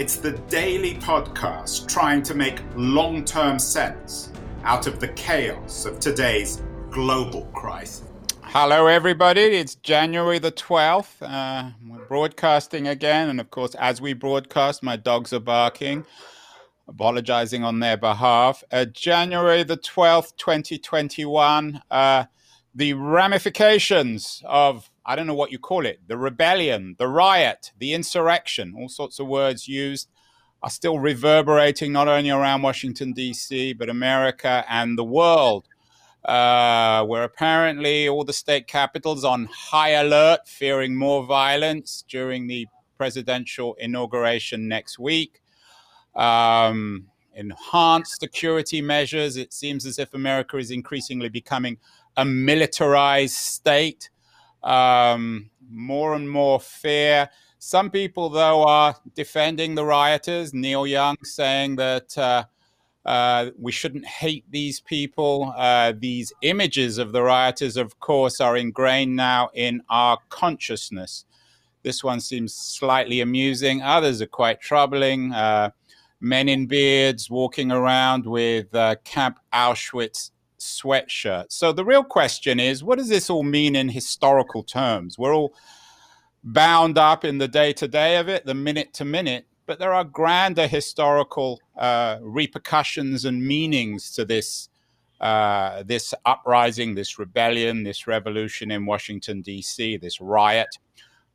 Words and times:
it's 0.00 0.16
the 0.16 0.32
daily 0.48 0.94
podcast 0.94 1.86
trying 1.86 2.22
to 2.22 2.32
make 2.32 2.62
long 2.74 3.22
term 3.22 3.58
sense 3.58 4.32
out 4.64 4.86
of 4.86 4.98
the 4.98 5.08
chaos 5.08 5.84
of 5.84 6.00
today's 6.00 6.62
global 6.90 7.42
crisis. 7.52 8.02
Hello, 8.40 8.86
everybody. 8.86 9.42
It's 9.42 9.74
January 9.74 10.38
the 10.38 10.52
12th. 10.52 11.20
Uh, 11.20 11.72
we're 11.86 12.06
broadcasting 12.06 12.88
again. 12.88 13.28
And 13.28 13.40
of 13.40 13.50
course, 13.50 13.74
as 13.74 14.00
we 14.00 14.14
broadcast, 14.14 14.82
my 14.82 14.96
dogs 14.96 15.34
are 15.34 15.38
barking, 15.38 16.06
apologizing 16.88 17.62
on 17.62 17.80
their 17.80 17.98
behalf. 17.98 18.64
Uh, 18.72 18.86
January 18.86 19.64
the 19.64 19.76
12th, 19.76 20.34
2021. 20.38 21.82
Uh, 21.90 22.24
the 22.74 22.94
ramifications 22.94 24.42
of 24.46 24.89
I 25.04 25.16
don't 25.16 25.26
know 25.26 25.34
what 25.34 25.52
you 25.52 25.58
call 25.58 25.86
it, 25.86 26.00
the 26.06 26.16
rebellion, 26.16 26.96
the 26.98 27.08
riot, 27.08 27.72
the 27.78 27.94
insurrection, 27.94 28.74
all 28.76 28.88
sorts 28.88 29.18
of 29.18 29.26
words 29.26 29.66
used, 29.66 30.08
are 30.62 30.70
still 30.70 30.98
reverberating 30.98 31.92
not 31.92 32.06
only 32.06 32.30
around 32.30 32.62
Washington, 32.62 33.12
D.C., 33.12 33.72
but 33.74 33.88
America 33.88 34.64
and 34.68 34.98
the 34.98 35.04
world. 35.04 35.66
Uh, 36.24 37.02
where 37.06 37.22
apparently 37.22 38.06
all 38.06 38.24
the 38.24 38.32
state 38.32 38.66
capitals 38.66 39.24
on 39.24 39.48
high 39.50 39.92
alert, 39.92 40.40
fearing 40.46 40.94
more 40.94 41.24
violence 41.24 42.04
during 42.10 42.46
the 42.46 42.66
presidential 42.98 43.74
inauguration 43.80 44.68
next 44.68 44.98
week. 44.98 45.40
Um, 46.14 47.06
enhanced 47.34 48.20
security 48.20 48.82
measures. 48.82 49.38
It 49.38 49.54
seems 49.54 49.86
as 49.86 49.98
if 49.98 50.12
America 50.12 50.58
is 50.58 50.70
increasingly 50.70 51.30
becoming 51.30 51.78
a 52.18 52.26
militarized 52.26 53.36
state 53.36 54.10
um, 54.62 55.50
more 55.70 56.14
and 56.14 56.28
more 56.28 56.60
fear. 56.60 57.28
Some 57.58 57.90
people, 57.90 58.30
though, 58.30 58.62
are 58.64 58.94
defending 59.14 59.74
the 59.74 59.84
rioters. 59.84 60.54
Neil 60.54 60.86
Young 60.86 61.16
saying 61.22 61.76
that 61.76 62.16
uh, 62.16 62.44
uh, 63.04 63.50
we 63.58 63.72
shouldn't 63.72 64.06
hate 64.06 64.44
these 64.50 64.80
people. 64.80 65.52
Uh, 65.56 65.92
these 65.98 66.32
images 66.42 66.98
of 66.98 67.12
the 67.12 67.22
rioters, 67.22 67.76
of 67.76 67.98
course, 68.00 68.40
are 68.40 68.56
ingrained 68.56 69.14
now 69.14 69.50
in 69.54 69.82
our 69.90 70.18
consciousness. 70.28 71.24
This 71.82 72.04
one 72.04 72.20
seems 72.20 72.54
slightly 72.54 73.20
amusing. 73.20 73.82
Others 73.82 74.20
are 74.22 74.26
quite 74.26 74.60
troubling. 74.60 75.32
Uh, 75.32 75.70
men 76.20 76.48
in 76.48 76.66
beards 76.66 77.30
walking 77.30 77.72
around 77.72 78.26
with 78.26 78.74
uh, 78.74 78.96
Camp 79.04 79.38
Auschwitz 79.52 80.30
sweatshirt. 80.60 81.46
So 81.48 81.72
the 81.72 81.84
real 81.84 82.04
question 82.04 82.60
is 82.60 82.84
what 82.84 82.98
does 82.98 83.08
this 83.08 83.30
all 83.30 83.42
mean 83.42 83.76
in 83.76 83.88
historical 83.88 84.62
terms? 84.62 85.18
We're 85.18 85.34
all 85.34 85.54
bound 86.42 86.98
up 86.98 87.24
in 87.24 87.38
the 87.38 87.48
day 87.48 87.72
to 87.74 87.88
day 87.88 88.16
of 88.16 88.28
it, 88.28 88.46
the 88.46 88.54
minute 88.54 88.94
to 88.94 89.04
minute, 89.04 89.46
but 89.66 89.78
there 89.78 89.92
are 89.92 90.04
grander 90.04 90.66
historical 90.66 91.60
uh, 91.76 92.18
repercussions 92.22 93.24
and 93.24 93.46
meanings 93.46 94.12
to 94.12 94.24
this. 94.24 94.68
Uh, 95.20 95.82
this 95.82 96.14
uprising, 96.24 96.94
this 96.94 97.18
rebellion, 97.18 97.82
this 97.82 98.06
revolution 98.06 98.70
in 98.70 98.86
Washington, 98.86 99.42
D.C., 99.42 99.98
this 99.98 100.18
riot. 100.18 100.78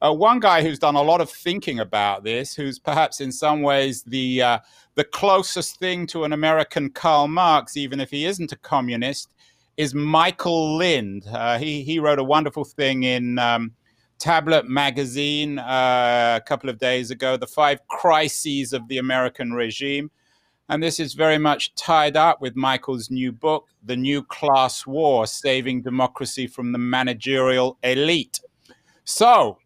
Uh, 0.02 0.14
one 0.14 0.40
guy 0.40 0.62
who's 0.62 0.80
done 0.80 0.96
a 0.96 1.02
lot 1.02 1.22
of 1.22 1.30
thinking 1.30 1.80
about 1.80 2.24
this, 2.24 2.54
who's 2.54 2.80
perhaps 2.80 3.22
in 3.22 3.32
some 3.32 3.62
ways 3.62 4.04
the 4.04 4.42
uh, 4.42 4.60
the 4.96 5.04
closest 5.04 5.80
thing 5.80 6.06
to 6.08 6.26
an 6.26 6.34
American 6.34 6.90
Karl 6.90 7.28
Marx, 7.28 7.78
even 7.78 8.00
if 8.00 8.12
he 8.12 8.26
isn't 8.26 8.52
a 8.52 8.58
communist, 8.58 9.30
is 9.78 9.94
Michael 9.94 10.78
Lind. 10.78 11.26
Uh, 11.32 11.58
he 11.58 11.82
he 11.82 12.00
wrote 12.00 12.20
a 12.20 12.24
wonderful 12.24 12.66
thing 12.66 13.04
in 13.04 13.40
um, 13.40 13.72
Tablet 14.20 14.68
magazine 14.68 15.60
uh, 15.60 16.40
a 16.42 16.46
couple 16.46 16.70
of 16.70 16.78
days 16.78 17.10
ago, 17.10 17.38
"The 17.38 17.48
Five 17.48 17.80
Crises 17.88 18.74
of 18.74 18.86
the 18.90 18.98
American 18.98 19.54
Regime," 19.54 20.12
and 20.68 20.84
this 20.84 21.00
is 21.00 21.14
very 21.14 21.38
much 21.38 21.74
tied 21.76 22.18
up 22.18 22.42
with 22.42 22.58
Michael's 22.58 23.10
new 23.10 23.32
book, 23.32 23.70
"The 23.86 23.96
New 23.96 24.24
Class 24.24 24.86
War: 24.86 25.26
Saving 25.26 25.82
Democracy 25.82 26.48
from 26.48 26.74
the 26.74 26.80
Managerial 26.80 27.78
Elite." 27.82 28.42
So 29.06 29.60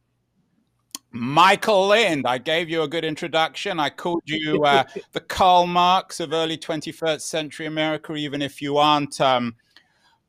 Michael 1.12 1.88
Lind, 1.88 2.28
I 2.28 2.38
gave 2.38 2.70
you 2.70 2.84
a 2.84 2.88
good 2.88 3.03
introduction. 3.03 3.80
I 3.80 3.90
called 3.90 4.22
you 4.25 4.64
uh, 4.64 4.84
the 5.12 5.20
Karl 5.20 5.66
Marx 5.66 6.20
of 6.20 6.34
early 6.34 6.58
21st 6.58 7.22
century 7.22 7.66
America, 7.66 8.14
even 8.16 8.42
if 8.42 8.62
you 8.62 8.78
aren't 8.78 9.20
um, 9.20 9.56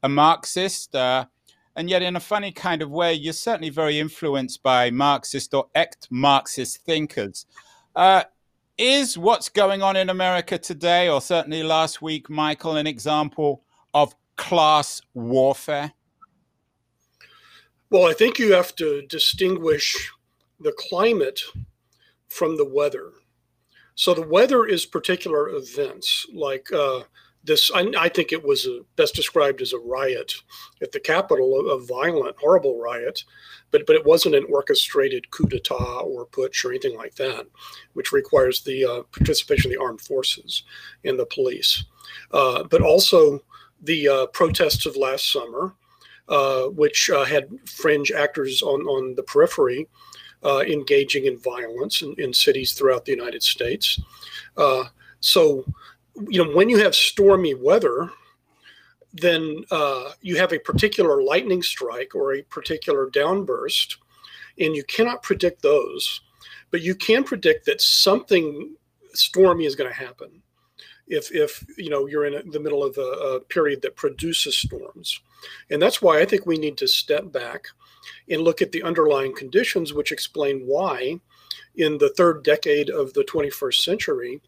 a 0.03 0.09
Marxist. 0.09 0.95
Uh, 0.95 1.27
and 1.77 1.91
yet, 1.91 2.03
in 2.03 2.17
a 2.17 2.21
funny 2.21 2.51
kind 2.51 2.83
of 2.83 2.91
way, 2.91 3.13
you're 3.13 3.33
certainly 3.33 3.71
very 3.71 3.99
influenced 3.99 4.63
by 4.63 4.91
Marxist 4.91 5.53
or 5.55 5.69
ex 5.75 5.97
Marxist 6.11 6.79
thinkers. 6.85 7.47
Uh, 7.95 8.25
is 8.79 9.19
what's 9.19 9.51
going 9.51 9.83
on 9.83 9.97
in 9.97 10.09
America 10.09 10.57
today, 10.57 11.09
or 11.09 11.21
certainly 11.21 11.63
last 11.63 12.01
week, 12.01 12.31
Michael, 12.31 12.77
an 12.77 12.87
example 12.87 13.63
of 13.93 14.15
class 14.37 15.03
warfare? 15.13 15.93
Well, 17.91 18.09
I 18.09 18.15
think 18.15 18.39
you 18.39 18.53
have 18.55 18.75
to 18.77 19.03
distinguish 19.03 20.11
the 20.61 20.73
climate 20.73 21.41
from 22.29 22.57
the 22.57 22.65
weather. 22.65 23.13
So 23.95 24.15
the 24.15 24.27
weather 24.27 24.65
is 24.65 24.87
particular 24.87 25.51
events 25.51 26.27
like 26.33 26.73
uh, 26.73 27.01
this. 27.45 27.71
I, 27.75 27.93
I, 27.99 28.09
think 28.09 28.33
it 28.33 28.43
was 28.43 28.67
a, 28.67 28.81
best 28.97 29.15
described 29.15 29.61
as 29.61 29.73
a 29.73 29.79
riot 29.79 30.33
at 30.81 30.93
the 30.93 31.01
Capitol, 31.01 31.55
a, 31.55 31.75
a, 31.75 31.81
violent, 31.81 32.37
horrible 32.39 32.81
riot, 32.81 33.25
but 33.71 33.87
but 33.87 33.97
it 33.97 34.07
wasn't 34.07 34.37
an 34.37 34.47
orchestrated 34.51 35.31
coup 35.31 35.45
d'état 35.45 36.07
or 36.07 36.27
putsch 36.27 36.65
or 36.65 36.71
anything 36.71 36.97
like 36.97 37.15
that, 37.17 37.47
which 37.95 38.13
requires 38.13 38.63
the 38.63 38.85
uh, 38.85 39.03
participation 39.13 39.71
of 39.71 39.77
the 39.77 39.83
armed 39.83 40.01
forces 40.01 40.63
and 41.05 41.19
the 41.19 41.27
police. 41.27 41.85
Uh, 42.31 42.63
but 42.65 42.81
also 42.81 43.41
the 43.83 44.09
uh, 44.09 44.27
protests 44.27 44.87
of 44.87 44.97
last 44.97 45.31
summer, 45.31 45.75
uh, 46.29 46.65
which 46.69 47.11
uh, 47.11 47.25
had 47.25 47.49
fringe 47.67 48.13
actors 48.13 48.63
on 48.63 48.83
on 48.83 49.15
the 49.15 49.23
periphery 49.25 49.89
uh, 50.45 50.61
engaging 50.61 51.27
in 51.27 51.39
violence 51.39 52.03
in, 52.03 52.15
in, 52.19 52.33
cities 52.33 52.73
throughout 52.73 53.05
the 53.05 53.13
United 53.13 53.43
States. 53.43 54.01
Uh, 54.57 54.85
so, 55.21 55.65
you 56.29 56.43
know, 56.43 56.51
when 56.57 56.69
you 56.69 56.79
have 56.79 56.95
stormy 56.95 57.55
weather, 57.55 58.11
then 59.13 59.65
uh, 59.71 60.13
you 60.21 60.37
have 60.37 60.53
a 60.53 60.59
particular 60.59 61.23
lightning 61.23 61.63
strike 61.63 62.15
or 62.15 62.35
a 62.35 62.43
particular 62.43 63.11
downburst, 63.11 63.97
and 64.59 64.75
you 64.75 64.85
cannot 64.85 65.23
predict 65.23 65.63
those, 65.63 66.21
but 66.71 66.83
you 66.83 66.95
can 66.95 67.25
predict 67.25 67.67
that 67.67 67.81
something 67.81 68.75
stormy 69.13 69.67
is 69.67 69.75
going 69.75 69.91
to 69.91 69.97
happen. 69.97 70.43
If, 71.07 71.33
if 71.33 71.65
you 71.77 71.91
know 71.91 72.07
you're 72.07 72.27
in 72.27 72.51
the 72.51 72.61
middle 72.61 72.85
of 72.85 72.97
a, 72.97 73.01
a 73.01 73.41
period 73.41 73.83
that 73.83 73.97
produces 73.97 74.57
storms, 74.57 75.21
and 75.69 75.83
that's 75.83 76.01
why 76.01 76.21
I 76.21 76.25
think 76.25 76.47
we 76.47 76.57
need 76.57 76.77
to 76.79 76.87
step 76.87 77.33
back 77.33 77.67
and 78.29 78.43
look 78.43 78.63
at 78.63 78.73
the 78.73 78.83
underlying 78.83 79.35
conditions 79.35 79.93
which 79.93 80.13
explain 80.13 80.61
why 80.67 81.19
in 81.77 81.99
the 81.99 82.11
third 82.11 82.43
decade 82.43 82.91
of 82.91 83.13
the 83.15 83.25
21st 83.25 83.75
century 83.75 84.41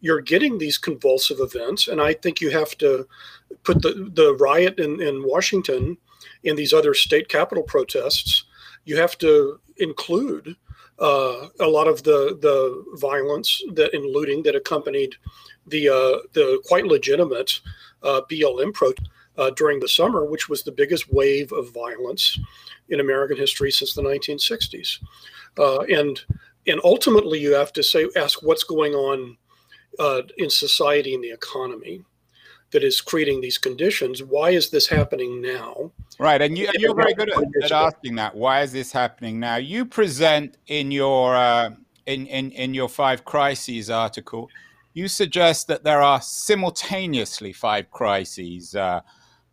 you're 0.00 0.20
getting 0.20 0.58
these 0.58 0.76
convulsive 0.76 1.40
events. 1.40 1.88
And 1.88 2.00
i 2.00 2.12
think 2.12 2.40
you 2.40 2.50
have 2.50 2.76
to 2.78 3.06
put 3.64 3.82
the, 3.82 4.10
the 4.14 4.36
riot 4.36 4.78
in, 4.78 5.00
in 5.00 5.26
washington 5.26 5.96
and 6.44 6.56
these 6.56 6.72
other 6.72 6.94
state 6.94 7.28
capitol 7.28 7.64
protests 7.64 8.44
you 8.84 8.96
have 8.96 9.18
to 9.18 9.60
include 9.78 10.56
uh, 10.98 11.48
a 11.60 11.66
lot 11.66 11.88
of 11.88 12.02
the 12.04 12.38
the 12.40 12.84
violence 12.94 13.62
that 13.74 13.92
and 13.92 14.10
looting 14.10 14.42
that 14.42 14.56
accompanied 14.56 15.14
the 15.66 15.88
uh, 15.88 16.18
the 16.32 16.60
quite 16.66 16.86
legitimate 16.86 17.60
uh, 18.02 18.20
BLM 18.30 18.72
protest 18.72 19.08
uh, 19.38 19.50
during 19.50 19.80
the 19.80 19.88
summer, 19.88 20.24
which 20.24 20.48
was 20.48 20.62
the 20.62 20.72
biggest 20.72 21.12
wave 21.12 21.52
of 21.52 21.72
violence 21.72 22.38
in 22.88 23.00
American 23.00 23.36
history 23.36 23.70
since 23.70 23.94
the 23.94 24.02
1960s. 24.02 24.98
Uh, 25.58 25.80
and 25.82 26.22
and 26.68 26.80
ultimately, 26.82 27.38
you 27.38 27.54
have 27.54 27.72
to 27.74 27.82
say 27.82 28.08
ask 28.16 28.42
what's 28.42 28.64
going 28.64 28.94
on 28.94 29.36
uh, 29.98 30.22
in 30.36 30.50
society 30.50 31.14
and 31.14 31.22
the 31.22 31.30
economy 31.30 32.02
that 32.72 32.82
is 32.82 33.00
creating 33.00 33.40
these 33.40 33.58
conditions. 33.58 34.22
Why 34.22 34.50
is 34.50 34.70
this 34.70 34.88
happening 34.88 35.40
now? 35.40 35.92
Right, 36.18 36.42
and, 36.42 36.58
you, 36.58 36.66
are 36.66 36.94
very 36.94 37.14
good 37.14 37.30
at, 37.30 37.42
at, 37.62 37.72
asking 37.72 38.16
that. 38.16 38.34
Why 38.34 38.62
is 38.62 38.72
this 38.72 38.90
happening 38.90 39.38
now? 39.38 39.56
You 39.56 39.84
present 39.84 40.56
in 40.66 40.90
your 40.90 41.36
uh, 41.36 41.70
in, 42.06 42.26
in, 42.26 42.50
in 42.52 42.74
your 42.74 42.88
Five 42.88 43.24
Crises 43.24 43.90
article, 43.90 44.48
you 44.94 45.08
suggest 45.08 45.68
that 45.68 45.84
there 45.84 46.00
are 46.00 46.20
simultaneously 46.22 47.52
five 47.52 47.90
crises 47.90 48.74
uh, 48.74 49.00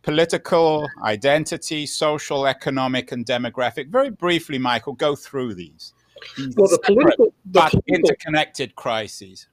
political, 0.04 0.86
identity, 1.02 1.86
social, 1.86 2.46
economic, 2.46 3.10
and 3.10 3.24
demographic. 3.24 3.88
Very 3.88 4.10
briefly, 4.10 4.58
Michael, 4.58 4.92
go 4.92 5.16
through 5.16 5.54
these. 5.54 5.94
these 6.36 6.54
well, 6.56 6.68
the 6.68 6.78
political, 6.84 7.26
the 7.26 7.32
but 7.46 7.70
political, 7.70 7.94
interconnected 7.94 8.74
crises. 8.76 9.48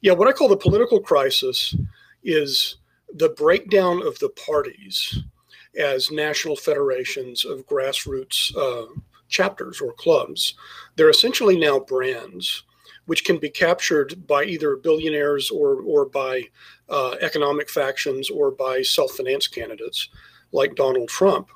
Yeah, 0.00 0.12
what 0.12 0.26
I 0.26 0.32
call 0.32 0.48
the 0.48 0.56
political 0.56 1.00
crisis 1.00 1.76
is 2.24 2.78
the 3.14 3.28
breakdown 3.28 4.02
of 4.02 4.18
the 4.18 4.30
parties 4.30 5.18
as 5.78 6.10
national 6.10 6.56
federations 6.56 7.44
of 7.44 7.66
grassroots 7.66 8.56
uh, 8.56 8.86
chapters 9.28 9.80
or 9.80 9.92
clubs. 9.92 10.54
They're 10.96 11.10
essentially 11.10 11.58
now 11.58 11.78
brands 11.78 12.64
which 13.10 13.24
can 13.24 13.38
be 13.38 13.50
captured 13.50 14.26
by 14.28 14.44
either 14.44 14.76
billionaires 14.76 15.50
or, 15.50 15.82
or 15.82 16.06
by 16.06 16.44
uh, 16.90 17.16
economic 17.20 17.70
factions 17.70 18.30
or 18.30 18.50
by 18.50 18.82
self 18.82 19.12
finance 19.12 19.46
candidates 19.46 20.08
like 20.52 20.74
Donald 20.74 21.08
Trump. 21.08 21.48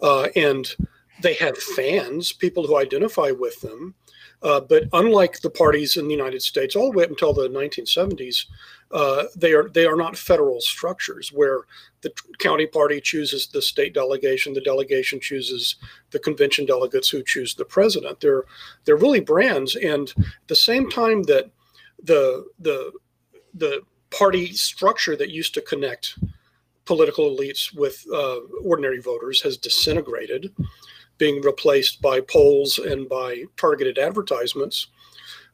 Uh, 0.00 0.28
and 0.36 0.74
they 1.22 1.34
have 1.34 1.56
fans, 1.56 2.32
people 2.32 2.66
who 2.66 2.76
identify 2.76 3.30
with 3.30 3.60
them. 3.60 3.94
Uh, 4.42 4.60
but 4.60 4.84
unlike 4.92 5.40
the 5.40 5.50
parties 5.50 5.96
in 5.96 6.06
the 6.06 6.14
United 6.14 6.42
States, 6.42 6.76
all 6.76 6.92
the 6.92 6.98
way 6.98 7.04
up 7.04 7.10
until 7.10 7.32
the 7.32 7.48
1970s, 7.48 8.44
uh, 8.92 9.24
they 9.34 9.52
are 9.52 9.68
they 9.70 9.86
are 9.86 9.96
not 9.96 10.16
federal 10.16 10.60
structures 10.60 11.32
where 11.32 11.62
the 12.02 12.12
county 12.38 12.66
party 12.66 13.00
chooses 13.00 13.48
the 13.48 13.60
state 13.60 13.94
delegation, 13.94 14.52
the 14.52 14.60
delegation 14.60 15.18
chooses 15.18 15.76
the 16.10 16.18
convention 16.18 16.64
delegates 16.66 17.08
who 17.08 17.22
choose 17.24 17.54
the 17.54 17.64
president. 17.64 18.20
They're 18.20 18.44
they're 18.84 18.96
really 18.96 19.20
brands, 19.20 19.74
and 19.74 20.08
at 20.16 20.48
the 20.48 20.54
same 20.54 20.88
time 20.88 21.24
that 21.24 21.50
the 22.02 22.46
the 22.60 22.92
the 23.54 23.82
party 24.16 24.52
structure 24.52 25.16
that 25.16 25.30
used 25.30 25.52
to 25.54 25.60
connect 25.60 26.18
political 26.86 27.30
elites 27.30 27.74
with 27.74 28.04
uh, 28.12 28.38
ordinary 28.62 29.00
voters 29.00 29.42
has 29.42 29.56
disintegrated, 29.56 30.54
being 31.18 31.42
replaced 31.42 32.00
by 32.00 32.20
polls 32.20 32.78
and 32.78 33.08
by 33.08 33.42
targeted 33.56 33.98
advertisements. 33.98 34.86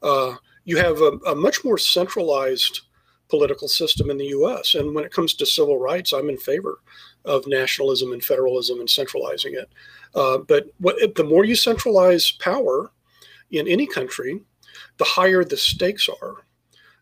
Uh, 0.03 0.35
you 0.65 0.77
have 0.77 1.01
a, 1.01 1.19
a 1.27 1.35
much 1.35 1.65
more 1.65 1.79
centralized 1.79 2.83
political 3.29 3.67
system 3.67 4.11
in 4.11 4.19
the 4.19 4.27
US. 4.27 4.75
And 4.75 4.95
when 4.95 5.05
it 5.05 5.13
comes 5.13 5.35
to 5.35 5.47
civil 5.47 5.79
rights, 5.79 6.13
I'm 6.13 6.29
in 6.29 6.37
favor 6.37 6.81
of 7.25 7.47
nationalism 7.47 8.13
and 8.13 8.23
federalism 8.23 8.79
and 8.79 8.91
centralizing 8.91 9.55
it. 9.55 9.71
Uh, 10.15 10.39
but 10.39 10.67
what, 10.79 11.15
the 11.15 11.25
more 11.25 11.45
you 11.45 11.57
centralize 11.57 12.31
power 12.33 12.93
in 13.51 13.67
any 13.67 13.87
country, 13.87 14.41
the 14.99 15.05
higher 15.05 15.45
the 15.45 15.57
stakes 15.57 16.09
are 16.21 16.45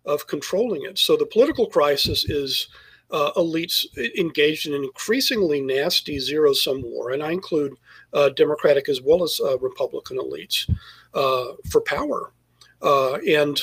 of 0.05 0.27
controlling 0.27 0.85
it. 0.85 0.99
So 0.99 1.17
the 1.17 1.27
political 1.27 1.67
crisis 1.67 2.29
is 2.29 2.69
uh, 3.11 3.33
elites 3.37 3.87
engaged 4.17 4.67
in 4.67 4.75
an 4.75 4.85
increasingly 4.85 5.61
nasty 5.61 6.19
zero 6.19 6.53
sum 6.53 6.83
war, 6.83 7.11
and 7.11 7.23
I 7.23 7.33
include 7.33 7.75
uh, 8.13 8.31
Democratic 8.31 8.89
as 8.89 9.01
well 9.01 9.23
as 9.23 9.41
uh, 9.43 9.59
Republican 9.59 10.19
elites 10.19 10.71
uh, 11.15 11.55
for 11.71 11.81
power. 11.81 12.33
Uh, 12.83 13.15
and 13.29 13.61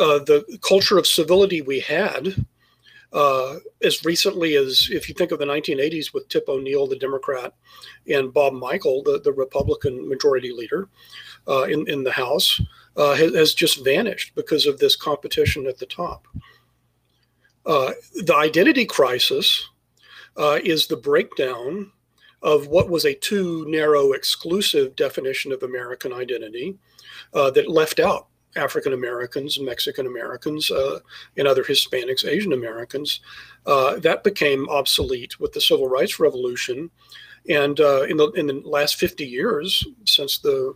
uh, 0.00 0.20
the 0.20 0.58
culture 0.62 0.96
of 0.96 1.06
civility 1.06 1.60
we 1.60 1.80
had 1.80 2.46
uh, 3.14 3.58
as 3.82 4.04
recently 4.04 4.56
as 4.56 4.88
if 4.90 5.08
you 5.08 5.14
think 5.14 5.30
of 5.30 5.38
the 5.38 5.44
1980s 5.44 6.12
with 6.12 6.28
Tip 6.28 6.48
O'Neill, 6.48 6.88
the 6.88 6.96
Democrat, 6.96 7.54
and 8.12 8.34
Bob 8.34 8.54
Michel, 8.54 9.02
the, 9.04 9.20
the 9.22 9.32
Republican 9.32 10.08
majority 10.08 10.52
leader 10.52 10.88
uh, 11.46 11.62
in, 11.62 11.88
in 11.88 12.02
the 12.02 12.10
House, 12.10 12.60
uh, 12.96 13.14
has, 13.14 13.34
has, 13.34 13.54
just 13.54 13.84
vanished 13.84 14.34
because 14.34 14.66
of 14.66 14.78
this 14.78 14.96
competition 14.96 15.66
at 15.66 15.78
the 15.78 15.86
top. 15.86 16.26
Uh, 17.66 17.92
the 18.24 18.34
identity 18.34 18.84
crisis 18.84 19.68
uh, 20.36 20.58
is 20.62 20.86
the 20.86 20.96
breakdown 20.96 21.90
of 22.42 22.66
what 22.68 22.90
was 22.90 23.04
a 23.04 23.14
too 23.14 23.64
narrow, 23.68 24.12
exclusive 24.12 24.94
definition 24.96 25.50
of 25.50 25.62
American 25.62 26.12
identity 26.12 26.76
that 27.32 27.68
left 27.68 27.98
out 27.98 28.28
African 28.56 28.92
Americans, 28.92 29.58
Mexican 29.60 30.06
Americans, 30.06 30.70
uh, 30.70 31.00
and 31.36 31.48
other 31.48 31.64
Hispanics, 31.64 32.26
Asian 32.26 32.52
Americans. 32.52 33.20
Uh, 33.66 33.98
that 33.98 34.24
became 34.24 34.68
obsolete 34.68 35.40
with 35.40 35.52
the 35.52 35.60
Civil 35.60 35.88
Rights 35.88 36.20
Revolution. 36.20 36.90
And 37.48 37.78
uh, 37.78 38.02
in, 38.02 38.16
the, 38.16 38.30
in 38.32 38.46
the 38.46 38.62
last 38.64 38.96
50 38.96 39.24
years, 39.24 39.86
since 40.06 40.38
the 40.38 40.74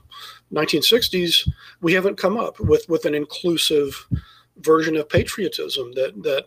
1960s, 0.52 1.48
we 1.80 1.94
haven't 1.94 2.18
come 2.18 2.36
up 2.36 2.60
with, 2.60 2.88
with 2.88 3.06
an 3.06 3.14
inclusive 3.14 4.06
version 4.58 4.96
of 4.96 5.08
patriotism 5.08 5.92
that, 5.94 6.22
that 6.22 6.46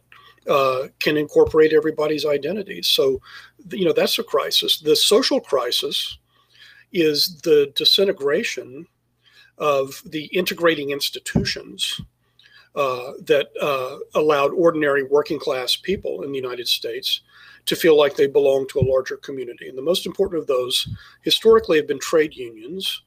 uh, 0.51 0.87
can 0.99 1.17
incorporate 1.17 1.73
everybody's 1.73 2.25
identities. 2.25 2.87
So, 2.87 3.21
you 3.71 3.85
know, 3.85 3.93
that's 3.93 4.19
a 4.19 4.23
crisis. 4.23 4.79
The 4.79 4.95
social 4.95 5.39
crisis 5.39 6.17
is 6.91 7.39
the 7.41 7.71
disintegration 7.75 8.85
of 9.57 10.01
the 10.05 10.25
integrating 10.25 10.91
institutions 10.91 11.99
uh, 12.75 13.11
that 13.25 13.49
uh, 13.61 13.97
allowed 14.19 14.53
ordinary 14.53 15.03
working 15.03 15.39
class 15.39 15.75
people 15.75 16.23
in 16.23 16.31
the 16.31 16.37
United 16.37 16.67
States 16.67 17.21
to 17.65 17.75
feel 17.75 17.97
like 17.97 18.15
they 18.15 18.27
belong 18.27 18.67
to 18.67 18.79
a 18.79 18.89
larger 18.89 19.17
community. 19.17 19.67
And 19.69 19.77
the 19.77 19.83
most 19.83 20.05
important 20.05 20.41
of 20.41 20.47
those 20.47 20.87
historically 21.21 21.77
have 21.77 21.87
been 21.87 21.99
trade 21.99 22.35
unions 22.35 23.03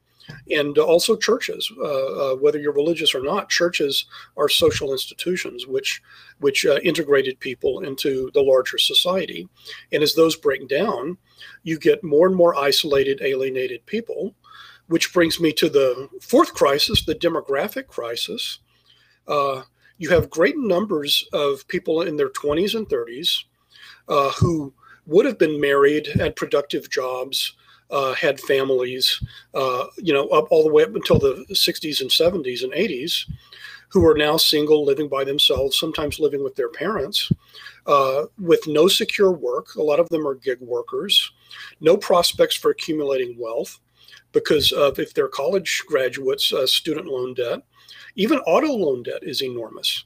and 0.51 0.79
also 0.79 1.17
churches. 1.17 1.71
Uh, 1.79 2.33
uh 2.33 2.37
whether 2.37 2.59
you're 2.59 2.73
religious 2.73 3.15
or 3.15 3.23
not, 3.23 3.51
churches 3.51 4.07
are 4.37 4.49
social 4.49 4.93
institutions 4.93 5.67
which 5.67 6.01
which 6.41 6.65
uh, 6.65 6.79
integrated 6.83 7.39
people 7.41 7.81
into 7.81 8.31
the 8.33 8.43
larger 8.43 8.79
society. 8.79 9.49
And 9.93 10.03
as 10.03 10.15
those 10.15 10.37
break 10.37 10.69
down, 10.69 11.19
you 11.63 11.79
get 11.79 12.05
more 12.05 12.27
and 12.27 12.37
more 12.37 12.55
isolated, 12.55 13.21
alienated 13.23 13.85
people 13.87 14.35
which 14.89 15.13
brings 15.13 15.41
me 15.41 15.53
to 15.53 15.69
the 15.69 16.09
fourth 16.21 16.53
crisis, 16.53 17.05
the 17.05 17.15
demographic 17.15 17.87
crisis. 17.87 18.59
Uh, 19.27 19.63
you 19.99 20.11
have 20.11 20.31
great 20.31 20.57
numbers 20.57 21.27
of 21.33 21.67
people 21.69 22.03
in 22.03 22.17
their 22.17 22.31
20s 22.31 22.75
and 22.75 22.89
30s 22.89 23.45
uh, 24.09 24.31
who 24.33 24.73
would 25.07 25.27
have 25.27 25.39
been 25.39 25.61
married, 25.61 26.07
had 26.07 26.37
productive 26.37 26.91
jobs, 26.91 27.55
uh, 27.91 28.15
had 28.15 28.41
families, 28.41 29.23
uh, 29.55 29.87
you 29.99 30.13
know, 30.13 30.27
up 30.29 30.47
all 30.51 30.65
the 30.65 30.73
way 30.73 30.83
up 30.83 30.95
until 30.95 31.19
the 31.19 31.45
60s 31.51 32.01
and 32.01 32.11
70s 32.11 32.63
and 32.63 32.73
80s, 32.73 33.31
who 33.89 34.05
are 34.07 34.17
now 34.17 34.37
single, 34.37 34.85
living 34.85 35.09
by 35.09 35.23
themselves, 35.23 35.79
sometimes 35.79 36.19
living 36.19 36.43
with 36.43 36.57
their 36.57 36.71
parents, 36.71 37.31
uh, 37.87 38.25
with 38.39 38.67
no 38.67 38.89
secure 38.89 39.31
work. 39.31 39.75
A 39.77 39.83
lot 39.83 40.01
of 40.01 40.09
them 40.09 40.27
are 40.27 40.35
gig 40.35 40.61
workers, 40.61 41.31
no 41.81 41.97
prospects 41.97 42.57
for 42.57 42.71
accumulating 42.71 43.37
wealth 43.39 43.79
because 44.33 44.73
of 44.73 44.99
if 44.99 45.15
they're 45.15 45.29
college 45.29 45.83
graduates, 45.87 46.53
uh, 46.53 46.67
student 46.67 47.07
loan 47.07 47.35
debt, 47.35 47.61
even 48.17 48.39
auto 48.41 48.73
loan 48.73 49.03
debt 49.03 49.23
is 49.23 49.43
enormous 49.43 50.05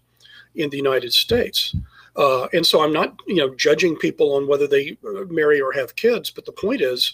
in 0.54 0.70
the 0.70 0.76
United 0.76 1.12
States. 1.12 1.74
Uh, 2.16 2.48
and 2.52 2.66
so 2.66 2.82
I'm 2.82 2.92
not, 2.92 3.14
you 3.26 3.36
know, 3.36 3.54
judging 3.54 3.96
people 3.96 4.34
on 4.34 4.48
whether 4.48 4.66
they 4.66 4.98
uh, 5.06 5.24
marry 5.28 5.60
or 5.60 5.72
have 5.72 5.94
kids, 5.94 6.30
but 6.30 6.44
the 6.44 6.52
point 6.52 6.80
is, 6.80 7.12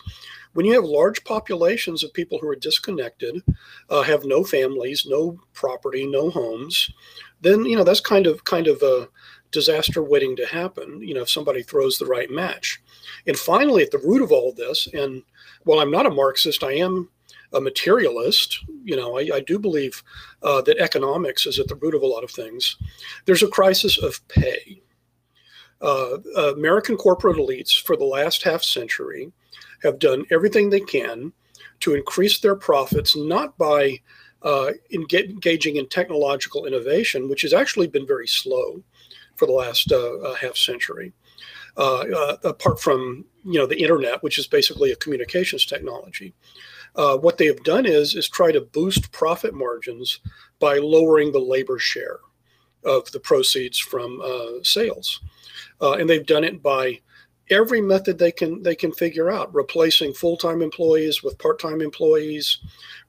when 0.54 0.64
you 0.64 0.72
have 0.72 0.84
large 0.84 1.22
populations 1.24 2.02
of 2.02 2.14
people 2.14 2.38
who 2.38 2.48
are 2.48 2.56
disconnected, 2.56 3.42
uh, 3.90 4.02
have 4.02 4.24
no 4.24 4.44
families, 4.44 5.04
no 5.06 5.38
property, 5.52 6.06
no 6.06 6.30
homes, 6.30 6.90
then 7.42 7.64
you 7.66 7.76
know 7.76 7.84
that's 7.84 8.00
kind 8.00 8.26
of 8.26 8.44
kind 8.44 8.66
of 8.66 8.80
a 8.82 9.08
disaster 9.50 10.02
waiting 10.02 10.34
to 10.36 10.46
happen. 10.46 11.02
You 11.02 11.14
know, 11.14 11.22
if 11.22 11.30
somebody 11.30 11.62
throws 11.62 11.98
the 11.98 12.06
right 12.06 12.30
match. 12.30 12.80
And 13.26 13.36
finally, 13.36 13.82
at 13.82 13.90
the 13.90 13.98
root 13.98 14.22
of 14.22 14.32
all 14.32 14.52
this, 14.52 14.88
and 14.94 15.22
while 15.64 15.80
I'm 15.80 15.90
not 15.90 16.06
a 16.06 16.10
Marxist, 16.10 16.62
I 16.62 16.72
am 16.74 17.10
a 17.54 17.60
materialist. 17.60 18.64
You 18.82 18.96
know, 18.96 19.18
I, 19.18 19.28
I 19.34 19.40
do 19.40 19.58
believe 19.58 20.02
uh, 20.42 20.60
that 20.62 20.78
economics 20.78 21.46
is 21.46 21.58
at 21.58 21.68
the 21.68 21.76
root 21.76 21.94
of 21.94 22.02
a 22.02 22.06
lot 22.06 22.24
of 22.24 22.30
things. 22.30 22.76
There's 23.24 23.42
a 23.42 23.48
crisis 23.48 23.98
of 23.98 24.26
pay. 24.28 24.82
Uh, 25.80 26.18
American 26.56 26.96
corporate 26.96 27.36
elites 27.36 27.80
for 27.80 27.96
the 27.96 28.04
last 28.04 28.42
half 28.42 28.62
century 28.62 29.32
have 29.82 29.98
done 29.98 30.24
everything 30.30 30.70
they 30.70 30.80
can 30.80 31.32
to 31.80 31.94
increase 31.94 32.38
their 32.38 32.56
profits, 32.56 33.16
not 33.16 33.56
by 33.58 34.00
uh, 34.42 34.70
engaging 34.92 35.76
in 35.76 35.88
technological 35.88 36.66
innovation, 36.66 37.28
which 37.28 37.42
has 37.42 37.52
actually 37.52 37.86
been 37.86 38.06
very 38.06 38.26
slow 38.26 38.82
for 39.36 39.46
the 39.46 39.52
last 39.52 39.90
uh, 39.90 40.18
uh, 40.18 40.34
half 40.34 40.56
century, 40.56 41.12
uh, 41.76 42.36
apart 42.44 42.80
from 42.80 43.24
you 43.44 43.58
know 43.58 43.66
the 43.66 43.82
internet, 43.82 44.22
which 44.22 44.38
is 44.38 44.46
basically 44.46 44.92
a 44.92 44.96
communications 44.96 45.66
technology. 45.66 46.34
Uh, 46.96 47.16
what 47.16 47.38
they 47.38 47.46
have 47.46 47.62
done 47.64 47.86
is 47.86 48.14
is 48.14 48.28
try 48.28 48.52
to 48.52 48.60
boost 48.60 49.10
profit 49.12 49.54
margins 49.54 50.20
by 50.60 50.78
lowering 50.78 51.32
the 51.32 51.38
labor 51.38 51.78
share 51.78 52.18
of 52.84 53.10
the 53.12 53.20
proceeds 53.20 53.78
from 53.78 54.20
uh, 54.22 54.62
sales, 54.62 55.20
uh, 55.80 55.92
and 55.92 56.08
they've 56.08 56.26
done 56.26 56.44
it 56.44 56.62
by 56.62 57.00
every 57.50 57.80
method 57.80 58.18
they 58.18 58.32
can 58.32 58.62
they 58.62 58.74
can 58.74 58.92
figure 58.92 59.30
out, 59.30 59.54
replacing 59.54 60.14
full 60.14 60.36
time 60.36 60.62
employees 60.62 61.22
with 61.22 61.38
part 61.38 61.58
time 61.58 61.80
employees, 61.80 62.58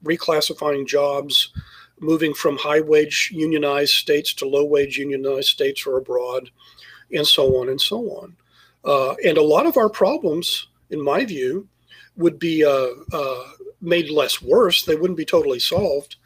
reclassifying 0.04 0.86
jobs. 0.86 1.52
moving 2.00 2.34
from 2.34 2.58
high 2.58 2.80
wage 2.80 3.30
unionized 3.32 3.94
states 3.94 4.34
to 4.34 4.46
low 4.46 4.64
wage 4.64 4.98
unionized 4.98 5.48
states 5.48 5.86
or 5.86 5.96
abroad, 5.96 6.50
and 7.12 7.26
so 7.26 7.56
on 7.56 7.68
and 7.68 7.80
so 7.80 7.98
on. 8.20 8.36
Uh, 8.84 9.14
and 9.24 9.38
a 9.38 9.42
lot 9.42 9.66
of 9.66 9.76
our 9.76 9.88
problems, 9.88 10.68
in 10.90 11.02
my 11.02 11.24
view, 11.24 11.66
would 12.16 12.38
be 12.38 12.64
uh, 12.64 12.88
uh, 13.12 13.44
made 13.80 14.10
less 14.10 14.42
worse. 14.42 14.82
They 14.82 14.94
wouldn't 14.94 15.16
be 15.16 15.24
totally 15.24 15.58
solved 15.58 16.16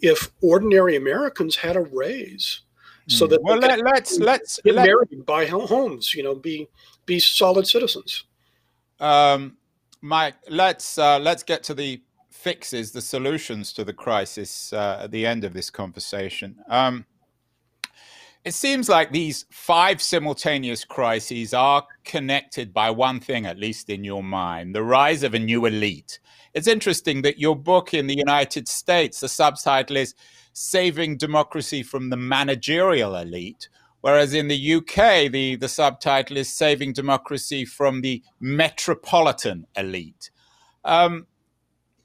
if 0.00 0.30
ordinary 0.40 0.96
Americans 0.96 1.56
had 1.56 1.76
a 1.76 1.80
raise. 1.80 2.60
So 3.08 3.26
hmm. 3.26 3.30
that 3.30 3.42
well, 3.42 3.58
let, 3.58 3.82
let's, 3.82 4.18
let's 4.18 4.60
get 4.62 4.74
let, 4.74 4.86
married, 4.86 5.26
buy 5.26 5.46
homes, 5.46 6.14
you 6.14 6.22
know, 6.22 6.34
be 6.34 6.68
be 7.06 7.18
solid 7.18 7.66
citizens. 7.66 8.24
Um, 9.00 9.56
Mike, 10.02 10.34
let's 10.48 10.98
uh, 10.98 11.18
let's 11.18 11.42
get 11.42 11.62
to 11.64 11.74
the 11.74 12.02
fixes, 12.30 12.92
the 12.92 13.00
solutions 13.00 13.72
to 13.72 13.84
the 13.84 13.92
crisis 13.92 14.72
uh, 14.72 15.00
at 15.04 15.10
the 15.10 15.26
end 15.26 15.44
of 15.44 15.54
this 15.54 15.70
conversation. 15.70 16.56
Um, 16.68 17.04
it 18.44 18.54
seems 18.54 18.88
like 18.88 19.12
these 19.12 19.44
five 19.50 20.00
simultaneous 20.00 20.84
crises 20.84 21.52
are 21.52 21.84
connected 22.04 22.72
by 22.72 22.90
one 22.90 23.20
thing, 23.20 23.46
at 23.46 23.58
least 23.58 23.90
in 23.90 24.04
your 24.04 24.22
mind 24.22 24.74
the 24.74 24.82
rise 24.82 25.22
of 25.22 25.34
a 25.34 25.38
new 25.38 25.66
elite. 25.66 26.18
It's 26.54 26.66
interesting 26.66 27.22
that 27.22 27.38
your 27.38 27.54
book 27.54 27.94
in 27.94 28.06
the 28.06 28.16
United 28.16 28.66
States, 28.66 29.20
the 29.20 29.28
subtitle 29.28 29.96
is 29.96 30.14
Saving 30.52 31.16
Democracy 31.16 31.84
from 31.84 32.10
the 32.10 32.16
Managerial 32.16 33.14
Elite, 33.14 33.68
whereas 34.00 34.34
in 34.34 34.48
the 34.48 34.74
UK, 34.74 35.30
the, 35.30 35.56
the 35.56 35.68
subtitle 35.68 36.36
is 36.36 36.52
Saving 36.52 36.92
Democracy 36.92 37.64
from 37.64 38.00
the 38.00 38.22
Metropolitan 38.40 39.66
Elite. 39.76 40.30
Um, 40.84 41.27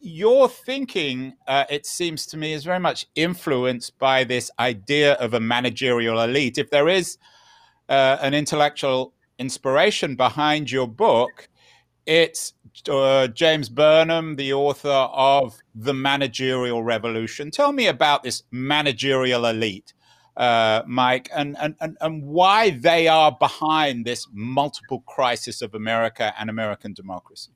your 0.04 0.50
thinking, 0.50 1.34
uh, 1.48 1.64
it 1.70 1.86
seems 1.86 2.26
to 2.28 2.38
me, 2.38 2.54
is 2.54 2.66
very 2.66 2.80
much 2.80 3.08
influenced 3.16 3.98
by 3.98 4.26
this 4.26 4.52
idea 4.60 5.14
of 5.14 5.34
a 5.34 5.40
managerial 5.40 6.20
elite. 6.22 6.58
If 6.58 6.70
there 6.70 6.90
is 6.90 7.18
uh, 7.88 8.18
an 8.22 8.34
intellectual 8.34 9.14
inspiration 9.40 10.16
behind 10.16 10.70
your 10.70 10.88
book, 10.88 11.48
it's 12.06 12.54
uh, 12.90 13.28
James 13.28 13.70
Burnham, 13.70 14.36
the 14.36 14.52
author 14.52 14.90
of 14.90 15.58
The 15.74 15.94
Managerial 15.94 16.84
Revolution. 16.84 17.50
Tell 17.50 17.72
me 17.72 17.88
about 17.88 18.24
this 18.24 18.44
managerial 18.52 19.46
elite, 19.46 19.94
uh, 20.36 20.82
Mike, 20.86 21.30
and, 21.34 21.56
and, 21.62 21.76
and, 21.80 21.96
and 22.02 22.24
why 22.24 22.72
they 22.72 23.08
are 23.08 23.32
behind 23.40 24.04
this 24.04 24.28
multiple 24.34 25.02
crisis 25.08 25.62
of 25.62 25.74
America 25.74 26.34
and 26.38 26.50
American 26.50 26.92
democracy. 26.94 27.54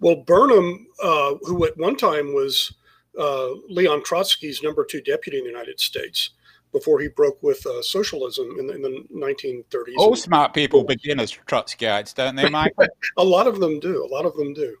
Well, 0.00 0.16
Burnham, 0.16 0.86
uh, 1.02 1.34
who 1.42 1.64
at 1.64 1.76
one 1.76 1.96
time 1.96 2.34
was 2.34 2.74
uh, 3.18 3.50
Leon 3.68 4.02
Trotsky's 4.02 4.62
number 4.62 4.84
two 4.84 5.00
deputy 5.00 5.38
in 5.38 5.44
the 5.44 5.50
United 5.50 5.80
States 5.80 6.30
before 6.72 7.00
he 7.00 7.08
broke 7.08 7.40
with 7.42 7.64
uh, 7.66 7.80
socialism 7.82 8.56
in 8.58 8.66
the, 8.66 8.74
in 8.74 8.82
the 8.82 9.04
1930s. 9.14 9.94
All 9.96 10.16
smart 10.16 10.52
people 10.52 10.82
begin 10.82 11.20
as 11.20 11.32
Trotskyites, 11.32 12.14
don't 12.14 12.34
they, 12.34 12.50
Mike? 12.50 12.74
a 13.16 13.24
lot 13.24 13.46
of 13.46 13.60
them 13.60 13.78
do. 13.78 14.04
A 14.04 14.10
lot 14.12 14.26
of 14.26 14.34
them 14.36 14.52
do. 14.52 14.76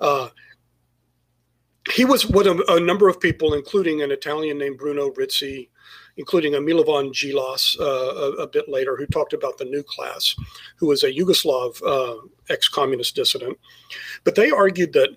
Uh, 0.00 0.28
he 1.94 2.04
was 2.04 2.26
with 2.26 2.46
a, 2.46 2.62
a, 2.68 2.80
number 2.80 3.08
of 3.08 3.18
people, 3.18 3.54
including 3.54 4.02
an 4.02 4.10
Italian 4.10 4.58
named 4.58 4.76
Bruno 4.76 5.10
Rizzi, 5.10 5.70
including 6.18 6.52
Milovan 6.52 7.10
Djilas 7.10 7.80
uh, 7.80 7.84
a, 7.84 8.42
a, 8.42 8.46
bit 8.46 8.68
later, 8.68 8.96
who 8.96 9.06
talked 9.06 9.32
about 9.32 9.56
the 9.56 9.64
new 9.64 9.84
class, 9.84 10.34
who 10.76 10.88
was 10.88 11.04
a 11.04 11.12
Yugoslav 11.12 11.80
uh, 11.86 12.26
ex-communist 12.50 13.14
dissident. 13.14 13.56
But 14.24 14.34
they 14.34 14.50
argued 14.50 14.92
that 14.94 15.10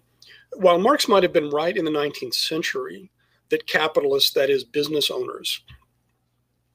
while 0.53 0.77
Marx 0.77 1.07
might 1.07 1.23
have 1.23 1.33
been 1.33 1.49
right 1.49 1.75
in 1.75 1.85
the 1.85 1.91
19th 1.91 2.35
century, 2.35 3.09
that 3.49 3.67
capitalists, 3.67 4.31
that 4.33 4.51
is, 4.51 4.63
business 4.63 5.09
owners, 5.09 5.61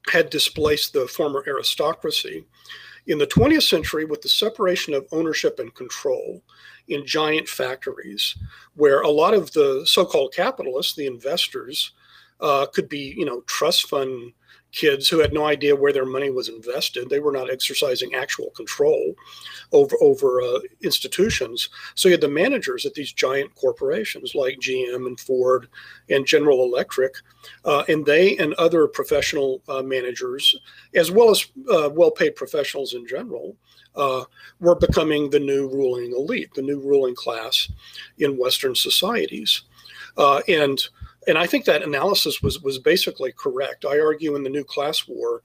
had 0.09 0.29
displaced 0.29 0.93
the 0.93 1.07
former 1.07 1.45
aristocracy. 1.47 2.45
In 3.07 3.19
the 3.19 3.27
20th 3.29 3.63
century, 3.63 4.05
with 4.05 4.23
the 4.23 4.29
separation 4.29 4.93
of 4.93 5.07
ownership 5.13 5.61
and 5.61 5.73
control 5.75 6.43
in 6.89 7.07
giant 7.07 7.49
factories, 7.49 8.37
where 8.75 9.03
a 9.03 9.09
lot 9.09 9.35
of 9.35 9.53
the 9.53 9.85
so 9.87 10.05
called 10.05 10.35
capitalists, 10.35 10.95
the 10.95 11.07
investors, 11.07 11.93
uh, 12.41 12.67
could 12.67 12.89
be, 12.89 13.15
you 13.17 13.25
know, 13.25 13.41
trust 13.43 13.89
fund 13.89 14.33
kids 14.77 15.09
who 15.09 15.19
had 15.19 15.33
no 15.33 15.47
idea 15.47 15.75
where 15.75 15.93
their 15.93 16.05
money 16.05 16.31
was 16.31 16.51
invested. 16.51 17.09
They 17.09 17.19
were 17.19 17.33
not 17.33 17.51
exercising 17.51 18.15
actual 18.15 18.51
control 18.51 19.15
over 19.73 19.97
over 20.01 20.43
uh, 20.43 20.61
institutions. 20.83 21.71
So 21.95 22.09
you 22.09 22.13
had 22.13 22.21
the 22.21 22.29
managers 22.29 22.85
at 22.85 22.95
these 22.95 23.13
giant 23.13 23.55
corporations 23.55 24.35
like 24.35 24.59
GM 24.61 25.07
and 25.07 25.19
Ford 25.19 25.69
and 26.11 26.27
General 26.27 26.63
Electric, 26.63 27.15
uh, 27.65 27.85
and 27.89 28.05
they 28.05 28.37
and 28.37 28.53
other 28.55 28.87
professional 28.87 29.63
uh, 29.69 29.83
managers, 29.83 30.55
as 30.95 31.11
well 31.11 31.31
as 31.31 31.47
uh, 31.73 31.89
well-paid 31.93 32.37
professionals 32.37 32.95
in 32.95 33.07
general. 33.07 33.57
Uh, 33.95 34.25
were 34.61 34.75
becoming 34.75 35.31
the 35.31 35.41
new 35.41 35.71
ruling 35.71 36.13
elite, 36.13 36.53
the 36.53 36.61
new 36.61 36.79
ruling 36.81 37.15
class 37.15 37.73
in 38.19 38.37
Western 38.37 38.75
societies. 38.75 39.63
Uh, 40.19 40.43
and 40.49 40.89
and 41.27 41.37
I 41.37 41.47
think 41.47 41.65
that 41.65 41.83
analysis 41.83 42.43
was 42.43 42.63
was 42.63 42.79
basically 42.79 43.33
correct. 43.33 43.85
I 43.85 43.99
argue 43.99 44.37
in 44.37 44.43
the 44.43 44.51
new 44.51 44.65
class 44.65 45.09
war, 45.09 45.43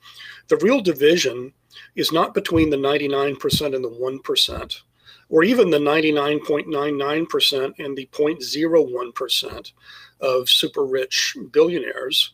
the 0.48 0.58
real 0.58 0.82
division 0.82 1.54
is 1.96 2.12
not 2.12 2.34
between 2.34 2.70
the 2.70 2.78
99% 2.78 3.76
and 3.76 3.84
the 3.84 3.90
1%, 3.90 4.82
or 5.30 5.44
even 5.44 5.70
the 5.70 5.78
99.99% 5.78 7.80
and 7.80 7.98
the 7.98 8.10
0.01% 8.12 9.72
of 10.20 10.50
super 10.50 10.86
rich 10.86 11.38
billionaires. 11.52 12.34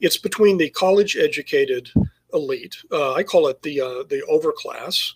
It's 0.00 0.16
between 0.16 0.56
the 0.56 0.70
college 0.70 1.16
educated 1.16 1.90
elite. 2.32 2.76
Uh, 2.92 3.14
I 3.14 3.22
call 3.22 3.48
it 3.48 3.62
the 3.62 3.80
uh, 3.80 4.02
the 4.04 4.22
overclass. 4.30 5.12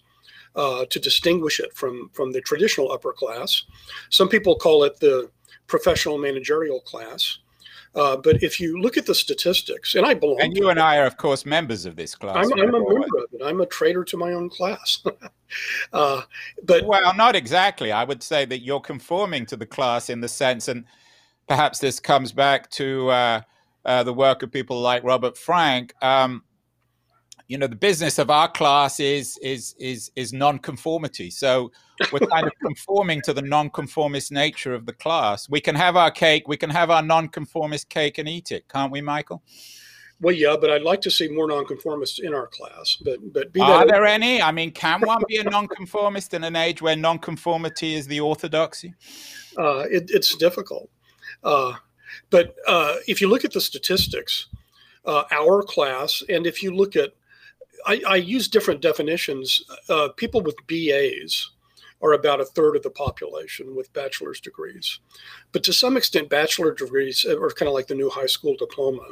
Uh, 0.57 0.85
to 0.87 0.99
distinguish 0.99 1.61
it 1.61 1.73
from 1.75 2.11
from 2.13 2.33
the 2.33 2.41
traditional 2.41 2.91
upper 2.91 3.13
class, 3.13 3.63
some 4.09 4.29
people 4.29 4.57
call 4.57 4.83
it 4.83 4.99
the 4.99 5.31
professional 5.69 6.19
managerial 6.19 6.81
class, 6.81 7.39
uh, 7.95 8.17
but 8.17 8.43
if 8.43 8.61
you 8.61 8.81
look 8.81 8.97
at 8.97 9.07
the 9.07 9.15
statistics, 9.15 9.95
and 9.95 10.07
I 10.07 10.15
belong, 10.15 10.41
and 10.41 10.57
you 10.57 10.69
and 10.69 10.79
I 10.79 10.99
are, 10.99 11.07
of 11.07 11.17
course, 11.17 11.45
members 11.45 11.87
of 11.87 11.97
this 11.97 12.15
class. 12.15 12.37
I'm, 12.37 12.53
I'm 12.53 12.69
a 12.69 12.73
member 12.73 12.99
of 12.99 13.05
it. 13.33 13.43
I'm 13.45 13.61
a 13.61 13.67
traitor 13.67 14.05
to 14.05 14.17
my 14.17 14.33
own 14.33 14.49
class. 14.49 15.03
uh, 15.93 16.23
but 16.65 16.85
well, 16.87 17.15
not 17.17 17.35
exactly. 17.35 17.91
I 17.91 18.05
would 18.05 18.23
say 18.23 18.45
that 18.45 18.61
you're 18.61 18.81
conforming 18.81 19.45
to 19.47 19.57
the 19.57 19.67
class 19.67 20.09
in 20.09 20.21
the 20.21 20.29
sense, 20.29 20.69
and 20.69 20.85
perhaps 21.49 21.81
this 21.81 21.99
comes 21.99 22.33
back 22.33 22.71
to 22.71 23.11
uh, 23.11 23.41
uh 23.85 24.03
the 24.05 24.15
work 24.15 24.43
of 24.43 24.53
people 24.53 24.81
like 24.81 25.03
Robert 25.03 25.37
Frank. 25.37 25.95
Um, 26.01 26.45
you 27.51 27.59
know, 27.59 27.67
the 27.67 27.75
business 27.75 28.21
of 28.21 28.31
our 28.31 28.49
class 28.49 29.01
is 29.01 29.37
is 29.39 29.75
is 29.81 30.13
is 30.15 30.33
non-conformity. 30.33 31.31
So 31.31 31.73
we're 32.13 32.21
kind 32.21 32.47
of 32.47 32.53
conforming 32.63 33.23
to 33.23 33.33
the 33.33 33.43
non-conformist 33.43 34.31
nature 34.31 34.73
of 34.73 34.87
the 34.87 34.93
class. 34.93 35.51
We 35.51 35.61
can 35.61 35.75
have 35.75 35.97
our 35.97 36.13
cake, 36.13 36.47
we 36.47 36.57
can 36.57 36.71
have 36.71 36.91
our 36.91 37.03
non-conformist 37.03 37.89
cake 37.89 38.19
and 38.19 38.29
eat 38.29 38.53
it, 38.53 38.69
can't 38.69 38.93
we, 38.93 39.01
Michael? 39.01 39.43
Well, 40.21 40.35
yeah, 40.35 40.57
but 40.61 40.71
I'd 40.71 40.83
like 40.83 41.01
to 41.01 41.11
see 41.11 41.27
more 41.27 41.49
nonconformists 41.49 42.21
in 42.21 42.33
our 42.35 42.47
class. 42.47 42.97
But 43.05 43.19
but 43.33 43.49
are 43.61 43.85
there 43.85 44.07
any? 44.07 44.41
I 44.41 44.53
mean, 44.53 44.71
can 44.71 45.01
one 45.01 45.23
be 45.27 45.39
a 45.39 45.45
nonconformist 45.45 46.35
in 46.35 46.45
an 46.45 46.55
age 46.55 46.81
where 46.81 46.95
nonconformity 46.95 47.95
is 47.97 48.07
the 48.07 48.21
orthodoxy? 48.21 48.95
Uh, 49.59 49.87
it, 49.91 50.09
it's 50.11 50.37
difficult. 50.37 50.89
Uh, 51.43 51.73
but 52.31 52.55
uh, 52.69 52.97
if 53.09 53.21
you 53.21 53.29
look 53.29 53.45
at 53.45 53.53
the 53.53 53.61
statistics, 53.61 54.47
uh, 55.05 55.25
our 55.33 55.63
class, 55.63 56.23
and 56.29 56.47
if 56.47 56.63
you 56.63 56.73
look 56.73 56.95
at 56.95 57.15
I, 57.87 58.03
I 58.07 58.17
use 58.17 58.49
different 58.49 58.81
definitions. 58.81 59.63
Uh, 59.89 60.09
people 60.17 60.41
with 60.41 60.57
BAs 60.67 61.51
are 62.03 62.13
about 62.15 62.41
a 62.41 62.45
third 62.45 62.77
of 62.77 62.83
the 62.83 62.91
population 62.91 63.75
with 63.77 63.93
bachelor's 63.93 64.41
degrees. 64.41 65.01
But 65.53 65.63
to 65.65 65.73
some 65.73 65.97
extent, 65.97 66.31
bachelor 66.31 66.73
degrees 66.73 67.25
are 67.27 67.51
kind 67.51 67.69
of 67.69 67.75
like 67.75 67.89
the 67.89 67.95
new 67.95 68.09
high 68.09 68.27
school 68.27 68.57
diploma. 68.59 69.07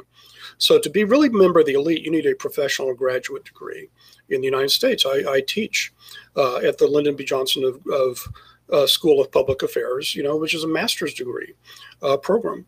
So 0.57 0.79
to 0.79 0.89
be 0.89 1.03
really 1.03 1.27
a 1.27 1.31
member 1.31 1.59
of 1.59 1.67
the 1.67 1.73
elite, 1.73 2.03
you 2.03 2.11
need 2.11 2.25
a 2.25 2.33
professional 2.33 2.93
graduate 2.95 3.45
degree. 3.45 3.89
In 4.29 4.41
the 4.41 4.45
United 4.45 4.71
States, 4.71 5.05
I, 5.05 5.23
I 5.27 5.41
teach 5.41 5.93
uh, 6.35 6.57
at 6.57 6.77
the 6.77 6.87
Lyndon 6.87 7.15
B. 7.15 7.23
Johnson 7.23 7.63
of, 7.63 7.81
of 7.91 8.27
uh, 8.71 8.87
School 8.87 9.21
of 9.21 9.31
Public 9.31 9.61
Affairs, 9.63 10.15
you 10.15 10.23
know, 10.23 10.37
which 10.37 10.53
is 10.53 10.63
a 10.63 10.67
master's 10.67 11.13
degree 11.13 11.53
uh, 12.01 12.17
program. 12.17 12.65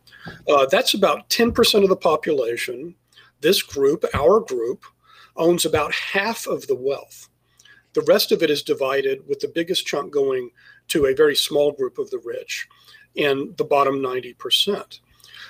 Uh, 0.48 0.66
that's 0.68 0.94
about 0.94 1.30
10% 1.30 1.84
of 1.84 1.90
the 1.90 1.96
population. 1.96 2.96
This 3.42 3.62
group, 3.62 4.06
our 4.14 4.40
group, 4.40 4.86
owns 5.42 5.66
about 5.66 5.94
half 5.94 6.48
of 6.48 6.68
the 6.68 6.76
wealth. 6.76 7.28
The 7.94 8.06
rest 8.08 8.32
of 8.32 8.42
it 8.42 8.50
is 8.50 8.64
divided, 8.64 9.28
with 9.28 9.40
the 9.40 9.52
biggest 9.54 9.86
chunk 9.86 10.14
going 10.14 10.52
to 10.90 11.08
a 11.08 11.16
very 11.16 11.36
small 11.36 11.72
group 11.72 11.98
of 11.98 12.10
the 12.12 12.22
rich 12.24 12.68
and 13.18 13.58
the 13.58 13.66
bottom 13.66 14.00
90%. 14.00 15.00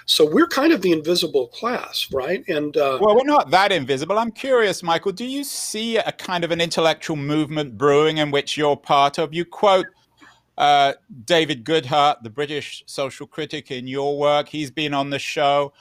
So 0.06 0.28
we're 0.28 0.48
kind 0.48 0.74
of 0.74 0.82
the 0.82 0.92
invisible 0.92 1.48
class, 1.50 2.08
right? 2.12 2.44
And 2.48 2.76
uh, 2.76 2.98
well, 3.00 3.16
we're 3.16 3.24
not 3.24 3.52
that 3.52 3.72
invisible. 3.72 4.18
I'm 4.18 4.32
curious, 4.32 4.82
Michael. 4.82 5.12
Do 5.12 5.26
you 5.26 5.44
see 5.44 5.98
a 5.98 6.12
kind 6.12 6.44
of 6.44 6.52
an 6.52 6.60
intellectual 6.60 7.18
movement 7.18 7.78
brewing 7.78 8.18
in 8.18 8.32
which 8.32 8.58
you're 8.58 8.78
part 8.78 9.20
of? 9.20 9.34
You 9.34 9.46
quote 9.46 9.86
uh, 10.58 10.94
David 11.26 11.64
Goodhart, 11.64 12.24
the 12.24 12.30
British 12.30 12.84
social 12.88 13.28
critic, 13.28 13.70
in 13.70 13.88
your 13.88 14.18
work. 14.18 14.50
He's 14.50 14.72
been 14.72 14.94
on 14.94 15.12
the 15.12 15.20
show. 15.20 15.74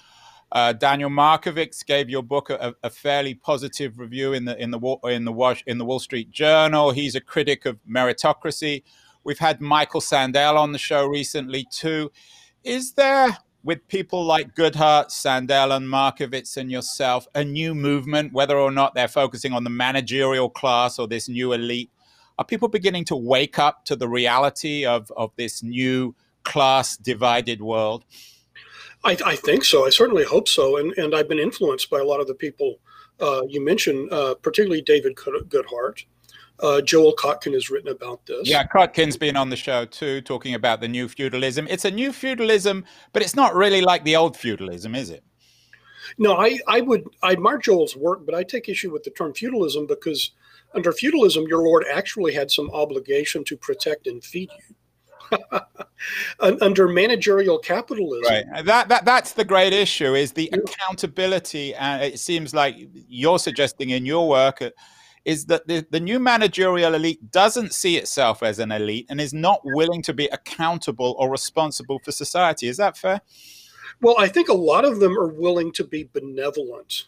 Uh, 0.52 0.72
Daniel 0.72 1.10
Markovits 1.10 1.86
gave 1.86 2.10
your 2.10 2.22
book 2.22 2.50
a, 2.50 2.74
a, 2.82 2.90
fairly 2.90 3.34
positive 3.34 4.00
review 4.00 4.32
in 4.32 4.46
the 4.46 4.60
in 4.60 4.72
the 4.72 4.80
in 5.04 5.24
the 5.24 5.32
Wash, 5.32 5.62
in 5.64 5.78
the 5.78 5.84
Wall 5.84 6.00
Street 6.00 6.30
Journal. 6.32 6.90
He's 6.90 7.14
a 7.14 7.20
critic 7.20 7.66
of 7.66 7.78
meritocracy. 7.88 8.82
We've 9.22 9.38
had 9.38 9.60
Michael 9.60 10.00
Sandel 10.00 10.56
on 10.58 10.72
the 10.72 10.78
show 10.78 11.06
recently 11.06 11.66
too. 11.70 12.10
Is 12.64 12.92
there, 12.94 13.38
with 13.62 13.86
people 13.86 14.24
like 14.24 14.56
Goodhart, 14.56 15.10
Sandel, 15.10 15.72
and 15.72 15.86
Markovits 15.86 16.56
and 16.56 16.70
yourself, 16.70 17.28
a 17.34 17.44
new 17.44 17.74
movement, 17.74 18.32
whether 18.32 18.58
or 18.58 18.72
not 18.72 18.94
they're 18.94 19.08
focusing 19.08 19.52
on 19.52 19.62
the 19.62 19.70
managerial 19.70 20.50
class 20.50 20.98
or 20.98 21.06
this 21.06 21.28
new 21.28 21.52
elite? 21.52 21.90
Are 22.38 22.44
people 22.44 22.68
beginning 22.68 23.04
to 23.06 23.16
wake 23.16 23.58
up 23.58 23.84
to 23.84 23.94
the 23.94 24.08
reality 24.08 24.84
of, 24.84 25.12
of 25.16 25.30
this 25.36 25.62
new 25.62 26.16
class 26.42 26.96
divided 26.96 27.60
world? 27.62 28.04
I, 29.04 29.16
I, 29.24 29.36
think 29.36 29.64
so. 29.64 29.86
I 29.86 29.90
certainly 29.90 30.24
hope 30.24 30.48
so. 30.48 30.76
And, 30.76 30.92
and 30.98 31.14
I've 31.14 31.28
been 31.28 31.38
influenced 31.38 31.88
by 31.90 32.00
a 32.00 32.04
lot 32.04 32.20
of 32.20 32.26
the 32.26 32.34
people 32.34 32.78
uh, 33.20 33.42
you 33.48 33.64
mentioned, 33.64 34.12
uh, 34.12 34.34
particularly 34.34 34.82
David 34.82 35.16
Goodhart. 35.16 36.04
Uh, 36.58 36.80
Joel 36.82 37.14
Kotkin 37.16 37.54
has 37.54 37.70
written 37.70 37.90
about 37.90 38.26
this. 38.26 38.48
Yeah, 38.48 38.66
Kotkin's 38.66 39.16
been 39.16 39.36
on 39.36 39.48
the 39.48 39.56
show 39.56 39.86
too, 39.86 40.20
talking 40.20 40.54
about 40.54 40.80
the 40.80 40.88
new 40.88 41.08
feudalism. 41.08 41.66
It's 41.70 41.86
a 41.86 41.90
new 41.90 42.12
feudalism, 42.12 42.84
but 43.12 43.22
it's 43.22 43.34
not 43.34 43.54
really 43.54 43.80
like 43.80 44.04
the 44.04 44.16
old 44.16 44.36
feudalism, 44.36 44.94
is 44.94 45.08
it? 45.08 45.24
No, 46.18 46.36
I, 46.36 46.58
I 46.66 46.82
would 46.82 47.04
I 47.22 47.32
admire 47.32 47.58
Joel's 47.58 47.96
work, 47.96 48.26
but 48.26 48.34
I 48.34 48.42
take 48.42 48.68
issue 48.68 48.92
with 48.92 49.04
the 49.04 49.10
term 49.10 49.32
feudalism 49.32 49.86
because 49.86 50.32
under 50.74 50.92
feudalism, 50.92 51.44
your 51.48 51.62
lord 51.62 51.84
actually 51.90 52.34
had 52.34 52.50
some 52.50 52.70
obligation 52.72 53.44
to 53.44 53.56
protect 53.56 54.06
and 54.06 54.22
feed 54.22 54.50
you. 54.50 54.74
under 56.40 56.88
managerial 56.88 57.58
capitalism. 57.58 58.32
Right. 58.32 58.64
That, 58.64 58.88
that 58.88 59.04
that's 59.04 59.32
the 59.32 59.44
great 59.44 59.72
issue 59.72 60.14
is 60.14 60.32
the 60.32 60.50
accountability 60.52 61.74
and 61.74 62.02
it 62.02 62.18
seems 62.18 62.54
like 62.54 62.76
you're 63.08 63.38
suggesting 63.38 63.90
in 63.90 64.06
your 64.06 64.28
work 64.28 64.62
uh, 64.62 64.70
is 65.24 65.46
that 65.46 65.66
the, 65.68 65.86
the 65.90 66.00
new 66.00 66.18
managerial 66.18 66.94
elite 66.94 67.30
doesn't 67.30 67.74
see 67.74 67.96
itself 67.96 68.42
as 68.42 68.58
an 68.58 68.72
elite 68.72 69.06
and 69.10 69.20
is 69.20 69.34
not 69.34 69.60
willing 69.64 70.00
to 70.02 70.14
be 70.14 70.26
accountable 70.28 71.14
or 71.18 71.30
responsible 71.30 71.98
for 71.98 72.10
society. 72.10 72.68
Is 72.68 72.78
that 72.78 72.96
fair? 72.96 73.20
Well, 74.00 74.16
I 74.18 74.28
think 74.28 74.48
a 74.48 74.54
lot 74.54 74.86
of 74.86 74.98
them 74.98 75.18
are 75.18 75.28
willing 75.28 75.72
to 75.72 75.84
be 75.84 76.08
benevolent 76.10 77.04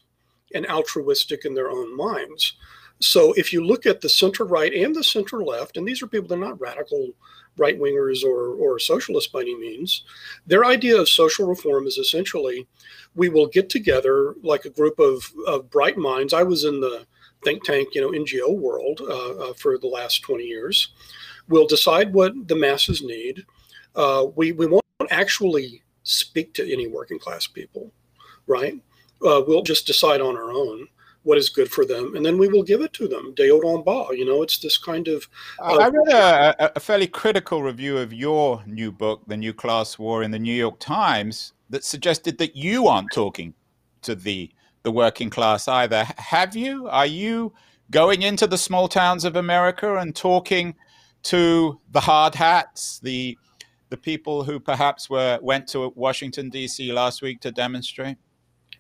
and 0.54 0.66
altruistic 0.66 1.46
in 1.46 1.54
their 1.54 1.70
own 1.70 1.96
minds. 1.96 2.54
So 3.00 3.32
if 3.32 3.52
you 3.52 3.64
look 3.64 3.86
at 3.86 4.00
the 4.00 4.08
center 4.08 4.44
right 4.44 4.72
and 4.72 4.94
the 4.94 5.02
center 5.02 5.42
left, 5.42 5.76
and 5.76 5.88
these 5.88 6.02
are 6.02 6.06
people, 6.06 6.28
they're 6.28 6.38
not 6.38 6.60
radical 6.60 7.08
right 7.56 7.78
wingers 7.78 8.24
or, 8.24 8.54
or 8.54 8.78
socialists 8.78 9.30
by 9.30 9.40
any 9.40 9.56
means. 9.56 10.04
Their 10.46 10.64
idea 10.64 10.98
of 10.98 11.08
social 11.08 11.46
reform 11.46 11.86
is 11.86 11.98
essentially 11.98 12.66
we 13.14 13.28
will 13.28 13.46
get 13.46 13.68
together 13.68 14.34
like 14.42 14.64
a 14.64 14.70
group 14.70 14.98
of, 14.98 15.22
of 15.46 15.70
bright 15.70 15.98
minds. 15.98 16.32
I 16.32 16.42
was 16.42 16.64
in 16.64 16.80
the 16.80 17.06
think 17.44 17.64
tank, 17.64 17.88
you 17.94 18.00
know, 18.00 18.10
NGO 18.10 18.56
world 18.56 19.00
uh, 19.02 19.50
uh, 19.50 19.52
for 19.54 19.78
the 19.78 19.88
last 19.88 20.22
20 20.22 20.44
years. 20.44 20.92
We'll 21.48 21.66
decide 21.66 22.12
what 22.12 22.32
the 22.48 22.56
masses 22.56 23.02
need. 23.02 23.44
Uh, 23.94 24.26
we, 24.36 24.52
we 24.52 24.66
won't 24.66 24.82
actually 25.10 25.82
speak 26.04 26.54
to 26.54 26.72
any 26.72 26.86
working 26.86 27.18
class 27.18 27.46
people, 27.46 27.92
right? 28.46 28.74
Uh, 29.24 29.42
we'll 29.46 29.62
just 29.62 29.86
decide 29.86 30.20
on 30.20 30.36
our 30.36 30.52
own 30.52 30.86
what 31.24 31.38
is 31.38 31.48
good 31.48 31.70
for 31.70 31.84
them, 31.84 32.16
and 32.16 32.26
then 32.26 32.36
we 32.38 32.48
will 32.48 32.62
give 32.62 32.80
it 32.80 32.92
to 32.94 33.06
them. 33.06 33.32
De 33.34 33.48
haut 33.48 33.64
en 33.64 33.82
bas, 33.82 34.08
you 34.12 34.24
know, 34.24 34.42
it's 34.42 34.58
this 34.58 34.76
kind 34.76 35.08
of. 35.08 35.28
Uh, 35.60 35.76
I 35.76 35.88
read 35.88 36.08
a, 36.08 36.76
a, 36.76 36.80
fairly 36.80 37.06
critical 37.06 37.62
review 37.62 37.98
of 37.98 38.12
your 38.12 38.62
new 38.66 38.90
book, 38.90 39.22
The 39.26 39.36
New 39.36 39.52
Class 39.52 39.98
War, 39.98 40.22
in 40.22 40.30
the 40.30 40.38
New 40.38 40.54
York 40.54 40.80
Times, 40.80 41.52
that 41.70 41.84
suggested 41.84 42.38
that 42.38 42.56
you 42.56 42.88
aren't 42.88 43.12
talking 43.12 43.54
to 44.02 44.14
the 44.14 44.50
the 44.82 44.90
working 44.90 45.30
class 45.30 45.68
either. 45.68 46.04
Have 46.16 46.56
you? 46.56 46.88
Are 46.88 47.06
you 47.06 47.52
going 47.90 48.22
into 48.22 48.46
the 48.46 48.58
small 48.58 48.88
towns 48.88 49.24
of 49.24 49.36
America 49.36 49.96
and 49.96 50.16
talking 50.16 50.74
to 51.24 51.78
the 51.92 52.00
hard 52.00 52.34
hats, 52.34 52.98
the 53.00 53.38
the 53.90 53.96
people 53.96 54.42
who 54.42 54.58
perhaps 54.58 55.08
were 55.08 55.38
went 55.42 55.68
to 55.68 55.92
Washington 55.94 56.48
D.C. 56.48 56.90
last 56.92 57.22
week 57.22 57.40
to 57.42 57.52
demonstrate? 57.52 58.16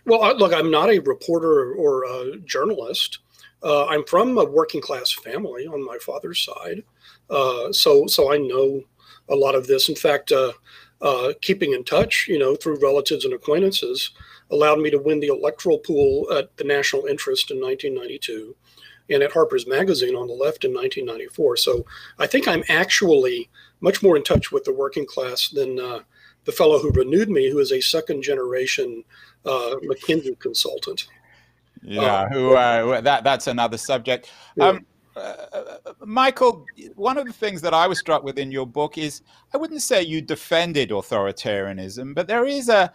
Well, 0.04 0.36
look, 0.36 0.52
I'm 0.52 0.70
not 0.70 0.90
a 0.90 0.98
reporter 0.98 1.74
or 1.74 2.04
a 2.04 2.38
journalist. 2.38 3.18
Uh, 3.62 3.86
I'm 3.86 4.04
from 4.04 4.36
a 4.38 4.44
working 4.44 4.80
class 4.80 5.12
family 5.12 5.66
on 5.66 5.84
my 5.84 5.98
father's 5.98 6.40
side, 6.40 6.82
uh, 7.30 7.72
so 7.72 8.08
so 8.08 8.32
I 8.32 8.36
know 8.36 8.82
a 9.28 9.36
lot 9.36 9.54
of 9.54 9.68
this. 9.68 9.88
In 9.88 9.94
fact, 9.94 10.32
uh, 10.32 10.52
uh 11.00 11.32
keeping 11.40 11.72
in 11.72 11.84
touch, 11.84 12.26
you 12.28 12.38
know, 12.38 12.56
through 12.56 12.82
relatives 12.82 13.24
and 13.24 13.32
acquaintances, 13.32 14.10
allowed 14.50 14.80
me 14.80 14.90
to 14.90 14.98
win 14.98 15.20
the 15.20 15.28
electoral 15.28 15.78
pool 15.78 16.26
at 16.32 16.56
the 16.56 16.64
National 16.64 17.06
Interest 17.06 17.52
in 17.52 17.60
1992, 17.60 18.56
and 19.10 19.22
at 19.22 19.32
Harper's 19.32 19.66
Magazine 19.66 20.16
on 20.16 20.26
the 20.26 20.34
left 20.34 20.64
in 20.64 20.74
1994. 20.74 21.56
So 21.58 21.86
I 22.18 22.26
think 22.26 22.48
I'm 22.48 22.64
actually 22.68 23.48
much 23.80 24.02
more 24.02 24.16
in 24.16 24.24
touch 24.24 24.50
with 24.50 24.64
the 24.64 24.72
working 24.72 25.06
class 25.06 25.48
than 25.48 25.78
uh, 25.78 26.00
the 26.44 26.52
fellow 26.52 26.78
who 26.78 26.90
renewed 26.90 27.30
me, 27.30 27.50
who 27.50 27.58
is 27.58 27.72
a 27.72 27.80
second 27.80 28.22
generation 28.22 29.04
uh, 29.44 29.76
McKinsey 29.82 30.38
consultant. 30.38 31.08
Yeah, 31.82 32.22
um, 32.22 32.32
who 32.32 32.54
uh, 32.54 33.00
that 33.00 33.24
that's 33.24 33.46
another 33.46 33.78
subject. 33.78 34.30
Yeah. 34.56 34.68
Um, 34.68 34.86
uh, 35.14 35.76
Michael, 36.00 36.64
one 36.94 37.18
of 37.18 37.26
the 37.26 37.32
things 37.32 37.60
that 37.60 37.74
I 37.74 37.86
was 37.86 37.98
struck 37.98 38.22
with 38.22 38.38
in 38.38 38.50
your 38.50 38.66
book 38.66 38.96
is 38.96 39.20
I 39.52 39.58
wouldn't 39.58 39.82
say 39.82 40.02
you 40.02 40.22
defended 40.22 40.90
authoritarianism, 40.90 42.14
but 42.14 42.28
there 42.28 42.46
is 42.46 42.68
a 42.68 42.92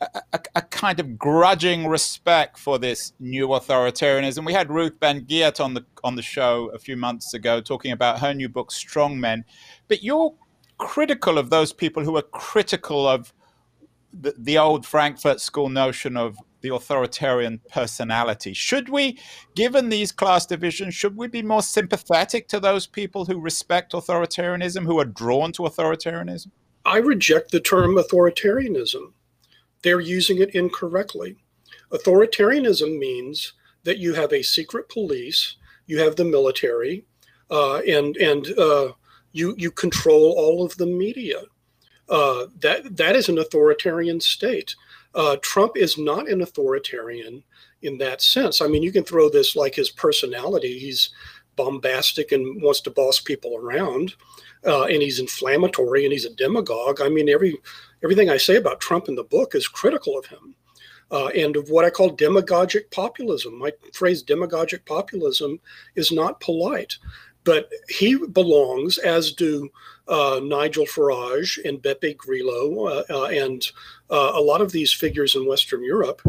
a, 0.00 0.40
a, 0.54 0.62
kind 0.62 1.00
of 1.00 1.18
grudging 1.18 1.86
respect 1.86 2.56
for 2.56 2.78
this 2.78 3.12
new 3.18 3.48
authoritarianism. 3.48 4.46
We 4.46 4.52
had 4.52 4.70
Ruth 4.70 4.98
Ben 5.00 5.24
Ghiat 5.24 5.58
on 5.58 5.74
the 5.74 5.84
on 6.04 6.14
the 6.14 6.22
show 6.22 6.70
a 6.72 6.78
few 6.78 6.96
months 6.96 7.34
ago 7.34 7.60
talking 7.60 7.92
about 7.92 8.20
her 8.20 8.32
new 8.32 8.48
book, 8.48 8.70
Strong 8.70 9.18
Men. 9.18 9.44
But 9.88 10.02
you're 10.02 10.34
critical 10.78 11.38
of 11.38 11.50
those 11.50 11.72
people 11.72 12.04
who 12.04 12.16
are 12.16 12.22
critical 12.22 13.06
of 13.06 13.32
the, 14.12 14.34
the 14.38 14.58
old 14.58 14.86
Frankfurt 14.86 15.40
School 15.40 15.68
notion 15.68 16.16
of 16.16 16.36
the 16.60 16.74
authoritarian 16.74 17.60
personality. 17.70 18.52
Should 18.52 18.88
we, 18.88 19.18
given 19.54 19.88
these 19.88 20.10
class 20.10 20.46
divisions, 20.46 20.94
should 20.94 21.16
we 21.16 21.28
be 21.28 21.42
more 21.42 21.62
sympathetic 21.62 22.48
to 22.48 22.60
those 22.60 22.86
people 22.86 23.26
who 23.26 23.38
respect 23.38 23.92
authoritarianism, 23.92 24.84
who 24.84 24.98
are 24.98 25.04
drawn 25.04 25.52
to 25.52 25.62
authoritarianism? 25.62 26.50
I 26.84 26.98
reject 26.98 27.50
the 27.50 27.60
term 27.60 27.96
authoritarianism. 27.96 29.12
They're 29.82 30.00
using 30.00 30.38
it 30.38 30.54
incorrectly. 30.54 31.36
Authoritarianism 31.92 32.98
means 32.98 33.52
that 33.84 33.98
you 33.98 34.14
have 34.14 34.32
a 34.32 34.42
secret 34.42 34.88
police, 34.88 35.56
you 35.86 36.00
have 36.00 36.16
the 36.16 36.24
military, 36.24 37.04
uh, 37.50 37.78
and 37.78 38.16
and 38.16 38.48
uh, 38.58 38.92
you 39.38 39.54
you 39.56 39.70
control 39.70 40.34
all 40.36 40.64
of 40.64 40.76
the 40.76 40.86
media 40.86 41.42
uh, 42.08 42.46
that 42.60 42.96
that 42.96 43.16
is 43.16 43.28
an 43.28 43.38
authoritarian 43.38 44.20
state. 44.20 44.74
Uh, 45.14 45.36
Trump 45.42 45.76
is 45.76 45.98
not 45.98 46.28
an 46.28 46.42
authoritarian 46.42 47.42
in 47.82 47.98
that 47.98 48.20
sense. 48.20 48.60
I 48.60 48.66
mean, 48.66 48.82
you 48.82 48.92
can 48.92 49.04
throw 49.04 49.28
this 49.28 49.56
like 49.56 49.74
his 49.74 49.90
personality. 49.90 50.78
He's 50.78 51.10
bombastic 51.56 52.32
and 52.32 52.62
wants 52.62 52.80
to 52.82 52.90
boss 52.90 53.20
people 53.20 53.56
around, 53.56 54.14
uh, 54.66 54.84
and 54.84 55.02
he's 55.02 55.20
inflammatory 55.20 56.04
and 56.04 56.12
he's 56.12 56.24
a 56.24 56.34
demagogue. 56.34 57.00
I 57.00 57.08
mean, 57.08 57.28
every 57.28 57.56
everything 58.02 58.30
I 58.30 58.36
say 58.36 58.56
about 58.56 58.80
Trump 58.80 59.08
in 59.08 59.14
the 59.14 59.24
book 59.24 59.54
is 59.54 59.68
critical 59.68 60.18
of 60.18 60.26
him. 60.26 60.54
Uh, 61.10 61.28
and 61.28 61.56
of 61.56 61.70
what 61.70 61.86
I 61.86 61.90
call 61.90 62.10
demagogic 62.10 62.90
populism. 62.90 63.58
My 63.58 63.72
phrase 63.94 64.22
demagogic 64.22 64.84
populism 64.84 65.58
is 65.94 66.12
not 66.12 66.38
polite, 66.40 66.98
but 67.48 67.70
he 67.88 68.14
belongs, 68.26 68.98
as 68.98 69.32
do 69.32 69.70
uh, 70.06 70.38
Nigel 70.42 70.84
Farage 70.84 71.56
and 71.64 71.82
Beppe 71.82 72.14
Grillo 72.14 72.88
uh, 72.88 73.04
uh, 73.08 73.24
and 73.28 73.66
uh, 74.10 74.32
a 74.34 74.40
lot 74.40 74.60
of 74.60 74.70
these 74.70 74.92
figures 74.92 75.34
in 75.34 75.46
Western 75.46 75.82
Europe, 75.82 76.20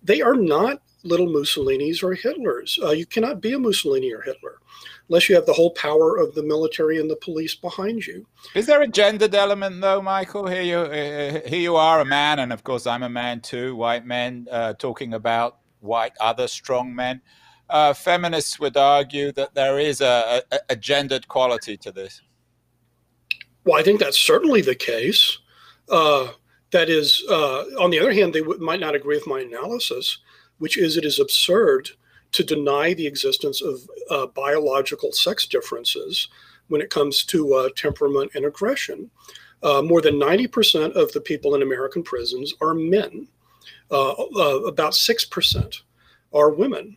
they 0.00 0.22
are 0.22 0.36
not 0.36 0.80
little 1.02 1.26
Mussolinis 1.26 2.04
or 2.04 2.14
Hitlers. 2.14 2.80
Uh, 2.80 2.92
you 2.92 3.04
cannot 3.04 3.40
be 3.40 3.52
a 3.52 3.58
Mussolini 3.58 4.12
or 4.12 4.20
Hitler 4.20 4.60
unless 5.08 5.28
you 5.28 5.34
have 5.34 5.46
the 5.46 5.52
whole 5.52 5.72
power 5.72 6.16
of 6.16 6.36
the 6.36 6.42
military 6.44 7.00
and 7.00 7.10
the 7.10 7.16
police 7.16 7.56
behind 7.56 8.06
you. 8.06 8.24
Is 8.54 8.66
there 8.66 8.80
a 8.80 8.86
gendered 8.86 9.34
element, 9.34 9.80
though, 9.80 10.00
Michael? 10.00 10.46
Here 10.46 10.62
you, 10.62 10.78
uh, 10.78 11.48
here 11.48 11.60
you 11.60 11.74
are, 11.74 12.00
a 12.00 12.04
man, 12.04 12.38
and 12.38 12.52
of 12.52 12.62
course 12.62 12.86
I'm 12.86 13.02
a 13.02 13.08
man 13.08 13.40
too. 13.40 13.74
White 13.74 14.06
men 14.06 14.46
talking 14.78 15.14
about 15.14 15.58
white 15.80 16.12
other 16.20 16.46
strong 16.46 16.94
men. 16.94 17.22
Feminists 17.94 18.58
would 18.58 18.76
argue 18.76 19.32
that 19.32 19.54
there 19.54 19.78
is 19.78 20.00
a, 20.00 20.42
a, 20.52 20.58
a 20.70 20.76
gendered 20.76 21.28
quality 21.28 21.76
to 21.78 21.92
this. 21.92 22.22
Well, 23.64 23.78
I 23.78 23.82
think 23.82 24.00
that's 24.00 24.18
certainly 24.18 24.62
the 24.62 24.74
case. 24.74 25.38
Uh, 25.90 26.28
that 26.72 26.88
is, 26.88 27.22
uh, 27.30 27.62
on 27.80 27.90
the 27.90 27.98
other 27.98 28.12
hand, 28.12 28.32
they 28.32 28.40
w- 28.40 28.60
might 28.60 28.80
not 28.80 28.94
agree 28.94 29.16
with 29.16 29.26
my 29.26 29.40
analysis, 29.40 30.18
which 30.58 30.78
is 30.78 30.96
it 30.96 31.04
is 31.04 31.18
absurd 31.18 31.90
to 32.32 32.44
deny 32.44 32.94
the 32.94 33.06
existence 33.06 33.60
of 33.60 33.80
uh, 34.10 34.26
biological 34.26 35.12
sex 35.12 35.46
differences 35.46 36.28
when 36.68 36.80
it 36.80 36.90
comes 36.90 37.24
to 37.24 37.54
uh, 37.54 37.68
temperament 37.76 38.30
and 38.34 38.44
aggression. 38.44 39.10
Uh, 39.62 39.82
more 39.82 40.00
than 40.00 40.14
90% 40.14 40.92
of 40.92 41.12
the 41.12 41.20
people 41.20 41.54
in 41.54 41.62
American 41.62 42.02
prisons 42.02 42.54
are 42.60 42.74
men. 42.74 43.28
uh, 43.90 44.12
uh, 44.12 44.60
about 44.66 44.92
6% 44.92 45.80
are 46.32 46.50
women. 46.50 46.96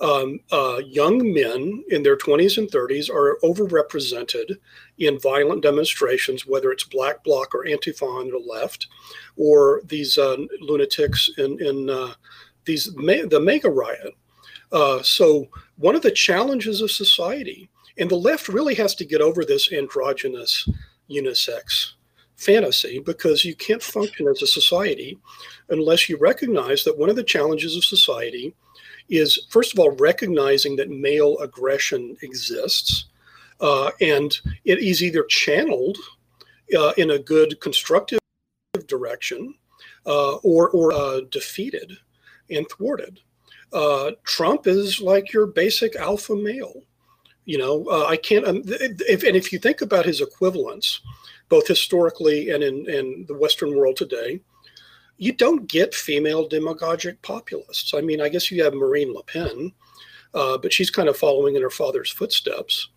Um, 0.00 0.40
uh, 0.50 0.80
young 0.84 1.32
men 1.32 1.84
in 1.90 2.02
their 2.02 2.16
20s 2.16 2.58
and 2.58 2.68
30s 2.68 3.08
are 3.08 3.38
overrepresented 3.44 4.56
in 4.98 5.20
violent 5.20 5.62
demonstrations, 5.62 6.46
whether 6.46 6.72
it's 6.72 6.84
Black 6.84 7.22
Bloc 7.22 7.54
or 7.54 7.64
Antifa 7.64 8.02
on 8.02 8.30
the 8.30 8.38
left, 8.38 8.88
or 9.36 9.82
these 9.84 10.18
uh, 10.18 10.36
lunatics 10.60 11.30
in, 11.38 11.64
in 11.64 11.90
uh, 11.90 12.14
these 12.64 12.92
the 12.94 13.40
MAGA 13.40 13.70
riot. 13.70 14.14
Uh, 14.72 15.00
so 15.02 15.46
one 15.76 15.94
of 15.94 16.02
the 16.02 16.10
challenges 16.10 16.80
of 16.80 16.90
society, 16.90 17.68
and 17.96 18.10
the 18.10 18.16
left 18.16 18.48
really 18.48 18.74
has 18.74 18.94
to 18.96 19.04
get 19.04 19.20
over 19.20 19.44
this 19.44 19.72
androgynous 19.72 20.68
unisex 21.08 21.92
fantasy 22.36 22.98
because 22.98 23.44
you 23.44 23.54
can't 23.54 23.82
function 23.82 24.26
as 24.26 24.42
a 24.42 24.46
society 24.46 25.16
unless 25.68 26.08
you 26.08 26.16
recognize 26.16 26.82
that 26.82 26.98
one 26.98 27.08
of 27.08 27.16
the 27.16 27.22
challenges 27.22 27.76
of 27.76 27.84
society 27.84 28.54
is 29.08 29.46
first 29.50 29.72
of 29.72 29.78
all 29.78 29.90
recognizing 29.92 30.76
that 30.76 30.90
male 30.90 31.38
aggression 31.38 32.16
exists 32.22 33.06
uh, 33.60 33.90
and 34.00 34.40
it 34.64 34.78
is 34.78 35.02
either 35.02 35.24
channeled 35.24 35.98
uh, 36.76 36.92
in 36.96 37.10
a 37.10 37.18
good 37.18 37.60
constructive 37.60 38.18
direction 38.86 39.54
uh, 40.06 40.34
or, 40.36 40.70
or 40.70 40.92
uh, 40.92 41.20
defeated 41.30 41.96
and 42.50 42.68
thwarted. 42.68 43.20
Uh, 43.72 44.12
trump 44.22 44.66
is 44.66 45.00
like 45.00 45.32
your 45.32 45.46
basic 45.46 45.96
alpha 45.96 46.34
male 46.36 46.82
you 47.44 47.58
know 47.58 47.84
uh, 47.90 48.06
i 48.06 48.16
can't 48.16 48.46
um, 48.46 48.62
if, 48.66 49.24
and 49.24 49.36
if 49.36 49.52
you 49.52 49.58
think 49.58 49.80
about 49.80 50.06
his 50.06 50.20
equivalents 50.20 51.00
both 51.48 51.66
historically 51.66 52.50
and 52.50 52.62
in, 52.62 52.88
in 52.88 53.24
the 53.26 53.34
western 53.34 53.76
world 53.76 53.96
today 53.96 54.40
you 55.16 55.32
don't 55.32 55.68
get 55.68 55.94
female 55.94 56.48
demagogic 56.48 57.20
populists. 57.22 57.94
I 57.94 58.00
mean, 58.00 58.20
I 58.20 58.28
guess 58.28 58.50
you 58.50 58.62
have 58.64 58.74
Marine 58.74 59.12
Le 59.12 59.22
Pen, 59.22 59.72
uh, 60.34 60.58
but 60.58 60.72
she's 60.72 60.90
kind 60.90 61.08
of 61.08 61.16
following 61.16 61.56
in 61.56 61.62
her 61.62 61.70
father's 61.70 62.10
footsteps. 62.10 62.88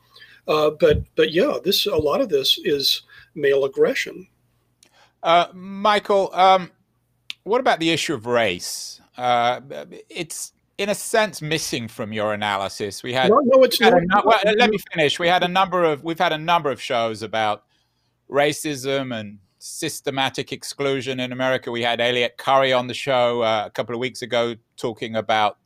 Uh, 0.48 0.72
but 0.72 1.04
but 1.16 1.32
yeah, 1.32 1.58
this 1.64 1.86
a 1.86 1.96
lot 1.96 2.22
of 2.22 2.30
this 2.30 2.60
is 2.64 3.04
male 3.36 3.66
aggression. 3.66 4.28
Uh, 5.22 5.48
Michael, 5.54 6.30
um, 6.34 6.72
what 7.44 7.60
about 7.60 7.80
the 7.80 7.90
issue 7.90 8.14
of 8.14 8.26
race? 8.26 9.02
Uh, 9.18 9.62
it's 10.10 10.54
in 10.78 10.90
a 10.90 10.96
sense 10.96 11.42
missing 11.42 11.88
from 11.88 12.14
your 12.14 12.34
analysis. 12.34 13.04
We 13.04 13.14
had 13.14 13.30
no, 13.30 13.42
no 13.44 13.64
it's 13.64 13.82
not. 13.82 13.94
A, 13.94 14.06
well, 14.24 14.40
let 14.58 14.70
me 14.70 14.78
finish. 14.94 15.20
We 15.20 15.28
had 15.28 15.44
a 15.44 15.48
number 15.48 15.84
of 15.84 16.04
we've 16.04 16.20
had 16.20 16.34
a 16.34 16.38
number 16.38 16.72
of 16.72 16.82
shows 16.82 17.24
about 17.24 17.64
racism 18.30 19.18
and 19.18 19.40
systematic 19.60 20.52
exclusion 20.52 21.20
in 21.20 21.32
America. 21.32 21.72
We 21.72 21.82
had 21.82 22.00
Elliott 22.00 22.38
Currie 22.38 22.74
on 22.74 22.88
the 22.88 22.94
show 22.94 23.42
uh, 23.42 23.64
a 23.66 23.72
couple 23.72 23.96
of 23.96 24.00
weeks 24.00 24.22
ago 24.22 24.56
talking 24.76 25.16
about 25.16 25.58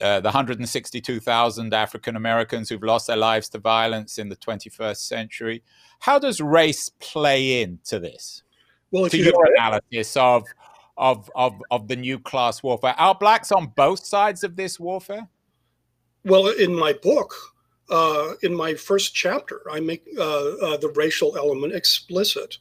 uh, 0.00 0.20
the 0.20 0.28
162,000 0.28 1.72
African 1.72 2.16
Americans 2.16 2.68
who've 2.68 2.82
lost 2.82 3.06
their 3.06 3.16
lives 3.16 3.48
to 3.50 3.58
violence 3.58 4.18
in 4.18 4.28
the 4.28 4.36
21st 4.36 4.96
century. 4.96 5.62
How 6.00 6.18
does 6.18 6.40
race 6.40 6.90
play 7.00 7.62
into 7.62 7.98
this? 7.98 8.42
Well, 8.90 9.08
to 9.08 9.16
your 9.16 9.46
analysis 9.56 10.16
of, 10.16 10.44
of 10.96 11.30
of 11.34 11.62
of 11.70 11.86
the 11.86 11.96
new 11.96 12.18
class 12.18 12.62
warfare, 12.62 12.94
are 12.98 13.14
blacks 13.14 13.52
on 13.52 13.68
both 13.76 14.04
sides 14.04 14.42
of 14.42 14.56
this 14.56 14.80
warfare? 14.80 15.28
Well, 16.24 16.48
in 16.48 16.74
my 16.74 16.92
book, 16.92 17.34
uh, 17.88 18.34
in 18.42 18.54
my 18.54 18.74
first 18.74 19.14
chapter, 19.14 19.62
I 19.70 19.80
make 19.80 20.04
uh, 20.18 20.22
uh, 20.22 20.76
the 20.76 20.92
racial 20.96 21.36
element 21.36 21.74
explicit. 21.74 22.58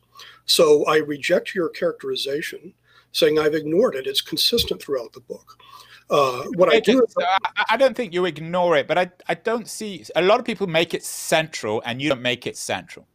So 0.50 0.84
I 0.86 0.98
reject 0.98 1.54
your 1.54 1.70
characterization, 1.70 2.74
saying 3.12 3.38
I've 3.38 3.54
ignored 3.54 3.94
it. 3.94 4.08
It's 4.08 4.20
consistent 4.20 4.82
throughout 4.82 5.14
the 5.14 5.20
book. 5.20 5.62
Uh, 6.10 6.46
what 6.56 6.74
I 6.74 6.80
do, 6.80 7.06
I, 7.20 7.66
I 7.70 7.78
don't 7.78 7.96
think 7.96 8.16
you 8.16 8.26
ignore 8.26 8.76
it, 8.76 8.88
but 8.88 8.98
I, 8.98 9.12
I 9.28 9.36
don't 9.36 9.68
see 9.68 10.04
a 10.16 10.24
lot 10.24 10.40
of 10.40 10.46
people 10.46 10.66
make 10.66 10.96
it 10.96 11.04
central, 11.04 11.84
and 11.86 12.02
you 12.02 12.10
don't 12.10 12.24
make 12.24 12.48
it 12.48 12.58
central. 12.58 13.06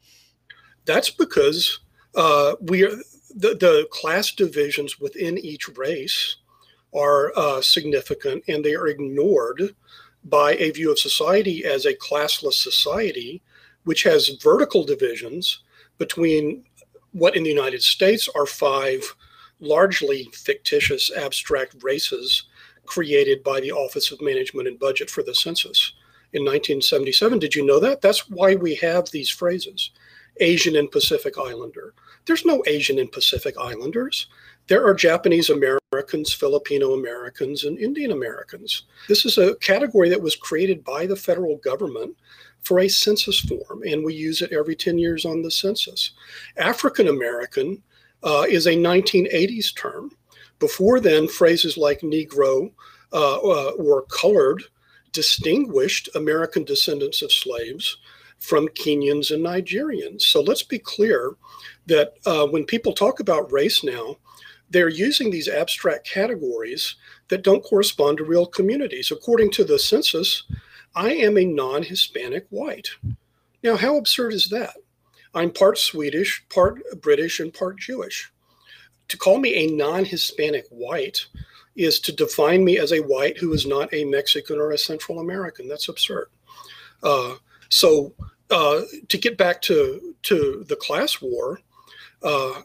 That's 0.84 1.10
because 1.10 1.80
uh, 2.14 2.54
we 2.60 2.84
are 2.84 2.96
the, 3.34 3.56
the 3.56 3.88
class 3.90 4.30
divisions 4.30 5.00
within 5.00 5.36
each 5.38 5.68
race 5.70 6.36
are 6.94 7.32
uh, 7.34 7.60
significant, 7.60 8.44
and 8.46 8.64
they 8.64 8.76
are 8.76 8.86
ignored 8.86 9.74
by 10.22 10.54
a 10.54 10.70
view 10.70 10.92
of 10.92 11.00
society 11.00 11.64
as 11.64 11.84
a 11.84 11.96
classless 11.96 12.54
society, 12.54 13.42
which 13.82 14.04
has 14.04 14.28
vertical 14.40 14.84
divisions 14.84 15.64
between 15.98 16.64
what 17.14 17.36
in 17.36 17.44
the 17.44 17.50
United 17.50 17.82
States 17.82 18.28
are 18.34 18.44
five 18.44 19.14
largely 19.60 20.28
fictitious 20.32 21.10
abstract 21.16 21.76
races 21.82 22.44
created 22.86 23.42
by 23.42 23.60
the 23.60 23.72
Office 23.72 24.10
of 24.10 24.20
Management 24.20 24.68
and 24.68 24.78
Budget 24.78 25.08
for 25.08 25.22
the 25.22 25.34
Census 25.34 25.92
in 26.32 26.42
1977. 26.42 27.38
Did 27.38 27.54
you 27.54 27.64
know 27.64 27.78
that? 27.78 28.00
That's 28.00 28.28
why 28.28 28.56
we 28.56 28.74
have 28.76 29.10
these 29.10 29.30
phrases 29.30 29.90
Asian 30.40 30.74
and 30.74 30.90
Pacific 30.90 31.34
Islander. 31.38 31.94
There's 32.26 32.44
no 32.44 32.64
Asian 32.66 32.98
and 32.98 33.10
Pacific 33.12 33.54
Islanders. 33.56 34.26
There 34.66 34.84
are 34.84 34.94
Japanese 34.94 35.50
Americans, 35.50 36.32
Filipino 36.32 36.94
Americans, 36.94 37.62
and 37.62 37.78
Indian 37.78 38.10
Americans. 38.10 38.84
This 39.06 39.24
is 39.24 39.38
a 39.38 39.54
category 39.56 40.08
that 40.08 40.20
was 40.20 40.34
created 40.34 40.82
by 40.82 41.06
the 41.06 41.14
federal 41.14 41.58
government 41.58 42.16
for 42.64 42.80
a 42.80 42.88
census 42.88 43.38
form, 43.40 43.82
and 43.86 44.04
we 44.04 44.14
use 44.14 44.42
it 44.42 44.52
every 44.52 44.74
10 44.74 44.98
years 44.98 45.24
on 45.24 45.42
the 45.42 45.50
census. 45.50 46.12
African 46.56 47.08
American 47.08 47.82
uh, 48.22 48.46
is 48.48 48.66
a 48.66 48.72
1980s 48.72 49.76
term. 49.76 50.10
Before 50.58 50.98
then, 50.98 51.28
phrases 51.28 51.76
like 51.76 52.00
Negro 52.00 52.72
uh, 53.12 53.36
uh, 53.36 53.70
or 53.72 54.02
colored 54.02 54.62
distinguished 55.12 56.08
American 56.14 56.64
descendants 56.64 57.22
of 57.22 57.30
slaves 57.30 57.98
from 58.40 58.68
Kenyans 58.68 59.30
and 59.30 59.44
Nigerians. 59.44 60.22
So 60.22 60.40
let's 60.40 60.62
be 60.62 60.78
clear 60.78 61.34
that 61.86 62.14
uh, 62.26 62.46
when 62.46 62.64
people 62.64 62.92
talk 62.92 63.20
about 63.20 63.52
race 63.52 63.84
now, 63.84 64.16
they're 64.70 64.88
using 64.88 65.30
these 65.30 65.48
abstract 65.48 66.08
categories 66.08 66.96
that 67.28 67.44
don't 67.44 67.62
correspond 67.62 68.18
to 68.18 68.24
real 68.24 68.46
communities. 68.46 69.10
According 69.10 69.50
to 69.52 69.64
the 69.64 69.78
census, 69.78 70.44
I 70.94 71.12
am 71.12 71.36
a 71.36 71.44
non 71.44 71.82
Hispanic 71.82 72.46
white. 72.50 72.88
Now, 73.62 73.76
how 73.76 73.96
absurd 73.96 74.34
is 74.34 74.48
that? 74.50 74.74
I'm 75.34 75.50
part 75.50 75.78
Swedish, 75.78 76.44
part 76.48 76.80
British, 77.00 77.40
and 77.40 77.52
part 77.52 77.78
Jewish. 77.78 78.30
To 79.08 79.16
call 79.16 79.38
me 79.38 79.54
a 79.54 79.74
non 79.74 80.04
Hispanic 80.04 80.66
white 80.70 81.26
is 81.76 81.98
to 82.00 82.12
define 82.12 82.64
me 82.64 82.78
as 82.78 82.92
a 82.92 83.00
white 83.00 83.38
who 83.38 83.52
is 83.52 83.66
not 83.66 83.92
a 83.92 84.04
Mexican 84.04 84.58
or 84.58 84.70
a 84.70 84.78
Central 84.78 85.18
American. 85.18 85.68
That's 85.68 85.88
absurd. 85.88 86.28
Uh, 87.02 87.34
so, 87.68 88.14
uh, 88.50 88.82
to 89.08 89.18
get 89.18 89.36
back 89.36 89.60
to, 89.62 90.14
to 90.22 90.64
the 90.68 90.76
class 90.76 91.20
war, 91.20 91.58
uh, 92.22 92.62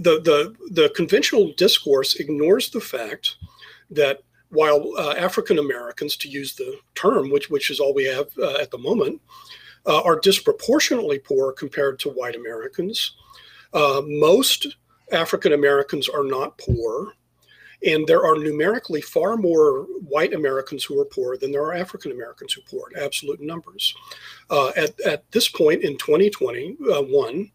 the, 0.00 0.20
the, 0.20 0.54
the 0.70 0.88
conventional 0.96 1.52
discourse 1.56 2.16
ignores 2.16 2.70
the 2.70 2.80
fact 2.80 3.36
that 3.90 4.22
while 4.50 4.92
uh, 4.98 5.14
African 5.16 5.58
Americans, 5.58 6.16
to 6.18 6.28
use 6.28 6.54
the 6.54 6.78
term, 6.94 7.30
which 7.30 7.50
which 7.50 7.70
is 7.70 7.80
all 7.80 7.94
we 7.94 8.04
have 8.04 8.28
uh, 8.38 8.56
at 8.60 8.70
the 8.70 8.78
moment, 8.78 9.20
uh, 9.86 10.02
are 10.02 10.18
disproportionately 10.20 11.18
poor 11.18 11.52
compared 11.52 11.98
to 12.00 12.10
white 12.10 12.36
Americans. 12.36 13.16
Uh, 13.72 14.02
most 14.06 14.76
African 15.12 15.52
Americans 15.52 16.08
are 16.08 16.24
not 16.24 16.58
poor, 16.58 17.12
and 17.84 18.06
there 18.06 18.24
are 18.24 18.36
numerically 18.36 19.00
far 19.00 19.36
more 19.36 19.82
white 20.08 20.32
Americans 20.32 20.84
who 20.84 21.00
are 21.00 21.04
poor 21.04 21.36
than 21.36 21.52
there 21.52 21.62
are 21.62 21.74
African 21.74 22.12
Americans 22.12 22.52
who 22.52 22.62
are 22.62 22.70
poor 22.70 22.90
in 22.90 23.02
absolute 23.02 23.40
numbers. 23.40 23.94
Uh, 24.50 24.68
at 24.76 24.98
at 25.00 25.30
this 25.32 25.48
point 25.48 25.82
in 25.82 25.96
2021, 25.98 27.50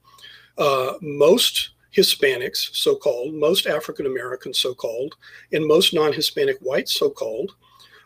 uh, 0.58 0.94
most 1.02 1.72
Hispanics, 1.96 2.76
so 2.76 2.96
called, 2.96 3.34
most 3.34 3.68
African 3.68 4.06
Americans, 4.06 4.60
so 4.60 4.74
called, 4.74 5.16
and 5.52 5.66
most 5.66 5.94
non 5.94 6.14
Hispanic 6.14 6.58
whites, 6.60 6.94
so 6.94 7.10
called, 7.10 7.56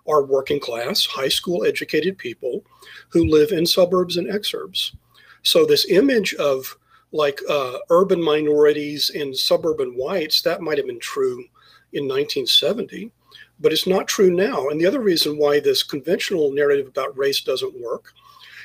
are 0.07 0.23
working 0.23 0.59
class, 0.59 1.05
high 1.05 1.29
school 1.29 1.65
educated 1.65 2.17
people 2.17 2.63
who 3.09 3.25
live 3.25 3.51
in 3.51 3.65
suburbs 3.65 4.17
and 4.17 4.27
exurbs. 4.27 4.95
So, 5.43 5.65
this 5.65 5.89
image 5.89 6.33
of 6.35 6.77
like 7.11 7.39
uh, 7.49 7.77
urban 7.89 8.21
minorities 8.21 9.11
and 9.11 9.35
suburban 9.35 9.91
whites, 9.91 10.41
that 10.41 10.61
might 10.61 10.77
have 10.77 10.87
been 10.87 10.99
true 10.99 11.45
in 11.93 12.03
1970, 12.03 13.11
but 13.59 13.71
it's 13.71 13.87
not 13.87 14.07
true 14.07 14.29
now. 14.29 14.67
And 14.67 14.79
the 14.79 14.85
other 14.85 14.99
reason 14.99 15.37
why 15.37 15.59
this 15.59 15.81
conventional 15.81 16.51
narrative 16.51 16.87
about 16.87 17.17
race 17.17 17.41
doesn't 17.41 17.79
work 17.79 18.11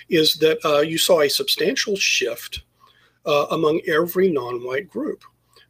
is 0.09 0.35
that 0.37 0.59
uh, 0.65 0.81
you 0.81 0.99
saw 0.99 1.21
a 1.21 1.29
substantial 1.29 1.97
shift 1.97 2.63
uh, 3.27 3.47
among 3.51 3.81
every 3.87 4.31
non 4.31 4.65
white 4.65 4.89
group 4.89 5.25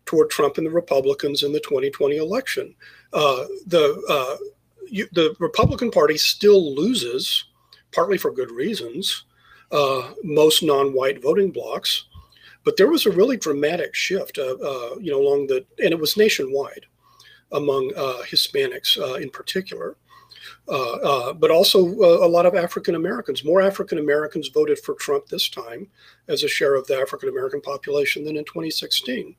toward 0.07 0.31
Trump 0.31 0.59
and 0.59 0.67
the 0.67 0.71
Republicans 0.71 1.43
in 1.43 1.53
the 1.53 1.61
2020 1.61 2.17
election. 2.17 2.75
Uh, 3.13 3.45
the, 3.67 4.03
uh, 4.09 4.37
you, 4.89 5.07
the 5.13 5.35
Republican 5.39 5.91
Party 5.91 6.17
still 6.17 6.75
loses, 6.75 7.45
partly 7.93 8.19
for 8.19 8.31
good 8.31 8.51
reasons, 8.51 9.25
uh, 9.73 10.13
most 10.23 10.63
non 10.63 10.93
white 10.93 11.23
voting 11.23 11.51
blocks. 11.51 12.07
But 12.65 12.77
there 12.77 12.91
was 12.91 13.07
a 13.07 13.11
really 13.11 13.37
dramatic 13.37 13.95
shift, 13.95 14.39
uh, 14.39 14.97
you 15.01 15.11
know, 15.11 15.21
along 15.21 15.47
the, 15.47 15.65
and 15.83 15.93
it 15.93 15.99
was 15.99 16.17
nationwide. 16.17 16.87
among 17.53 17.91
Hispanics 18.31 18.97
in 19.21 19.31
particular. 19.31 19.97
Uh, 20.69 20.93
uh, 20.93 21.33
but 21.33 21.51
also 21.51 21.85
uh, 22.01 22.25
a 22.25 22.29
lot 22.29 22.47
of 22.47 22.55
African 22.55 22.95
Americans. 22.95 23.45
More 23.45 23.61
African 23.61 23.99
Americans 23.99 24.49
voted 24.49 24.79
for 24.79 24.95
Trump 24.95 25.27
this 25.27 25.49
time 25.49 25.89
as 26.29 26.45
a 26.45 26.49
share 26.49 26.75
of 26.75 26.87
the 26.87 26.97
African 26.97 27.29
American 27.29 27.61
population 27.61 28.25
than 28.25 28.37
in 28.37 28.45
2016. 28.45 29.35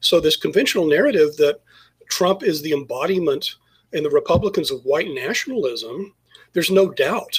So, 0.00 0.20
this 0.20 0.36
conventional 0.36 0.86
narrative 0.86 1.36
that 1.36 1.60
Trump 2.08 2.42
is 2.42 2.62
the 2.62 2.72
embodiment 2.72 3.56
and 3.92 4.04
the 4.04 4.10
Republicans 4.10 4.70
of 4.70 4.84
white 4.84 5.10
nationalism, 5.10 6.14
there's 6.52 6.70
no 6.70 6.90
doubt 6.90 7.38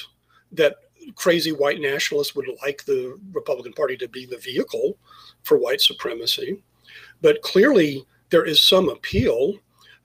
that 0.51 0.75
crazy 1.15 1.51
white 1.51 1.81
nationalists 1.81 2.35
would 2.35 2.47
like 2.61 2.83
the 2.85 3.17
Republican 3.33 3.73
Party 3.73 3.97
to 3.97 4.07
be 4.07 4.25
the 4.25 4.37
vehicle 4.37 4.97
for 5.43 5.57
white 5.57 5.81
supremacy. 5.81 6.61
But 7.21 7.41
clearly, 7.41 8.05
there 8.29 8.45
is 8.45 8.61
some 8.61 8.89
appeal 8.89 9.57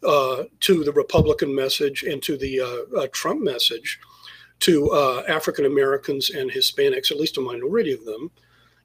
uh, 0.05 0.45
to 0.61 0.85
the 0.85 0.93
Republican 0.93 1.55
message 1.55 2.03
and 2.03 2.23
to 2.23 2.37
the 2.37 2.61
uh, 2.61 3.01
uh, 3.01 3.07
Trump 3.13 3.43
message 3.43 3.99
to 4.61 4.91
uh, 4.91 5.23
African 5.29 5.67
Americans 5.67 6.31
and 6.31 6.51
Hispanics, 6.51 7.11
at 7.11 7.19
least 7.19 7.37
a 7.37 7.41
minority 7.41 7.93
of 7.93 8.05
them. 8.05 8.31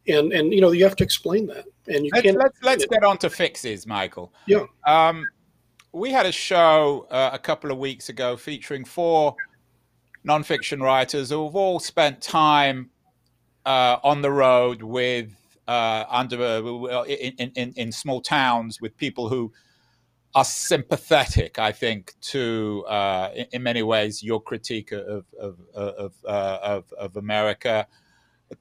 And 0.08 0.34
and 0.34 0.52
you 0.52 0.62
know 0.62 0.72
you 0.72 0.84
have 0.84 0.96
to 0.96 1.04
explain 1.04 1.46
that. 1.48 1.66
And 1.88 2.06
you 2.06 2.12
let's, 2.14 2.24
can't. 2.24 2.38
Let's 2.38 2.64
let's 2.64 2.86
get 2.88 3.04
on 3.04 3.18
to 3.20 3.30
fixes, 3.30 3.86
Michael. 3.86 4.34
Yeah. 4.48 4.66
Um, 4.88 5.28
we 5.94 6.10
had 6.10 6.26
a 6.26 6.32
show 6.32 7.06
uh, 7.12 7.30
a 7.34 7.40
couple 7.40 7.72
of 7.72 7.78
weeks 7.78 8.10
ago 8.10 8.36
featuring 8.36 8.84
four 8.84 9.36
nonfiction 10.26 10.82
writers 10.82 11.30
who 11.30 11.46
have 11.46 11.56
all 11.56 11.80
spent 11.80 12.22
time 12.22 12.90
uh, 13.66 13.98
on 14.04 14.22
the 14.22 14.32
road 14.32 14.82
with 14.82 15.36
uh, 15.68 16.06
under 16.10 16.42
uh, 16.42 17.04
in, 17.04 17.52
in, 17.56 17.74
in 17.76 17.92
small 17.92 18.22
towns 18.22 18.82
with 18.82 18.96
people 18.98 19.30
who 19.30 19.52
are 20.34 20.46
sympathetic, 20.46 21.60
I 21.60 21.72
think, 21.72 22.14
to 22.22 22.86
uh, 22.88 23.32
in, 23.36 23.48
in, 23.52 23.64
many 23.64 23.84
ways 23.84 24.24
your 24.24 24.42
critique 24.42 24.92
of 24.92 25.26
of 25.40 25.58
of, 25.74 26.14
uh, 26.26 26.60
of, 26.62 26.94
of 26.94 27.18
America. 27.18 27.88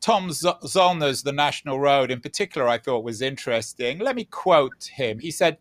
Tom 0.01 0.31
Zoellner's 0.31 1.23
The 1.23 1.33
National 1.33 1.81
Road, 1.81 2.13
in 2.13 2.21
particular, 2.21 2.69
I 2.69 2.79
thought 2.79 3.03
was 3.03 3.23
interesting. 3.23 3.99
Let 3.99 4.15
me 4.15 4.25
quote 4.25 4.91
him. 4.93 5.19
He 5.19 5.31
said, 5.31 5.59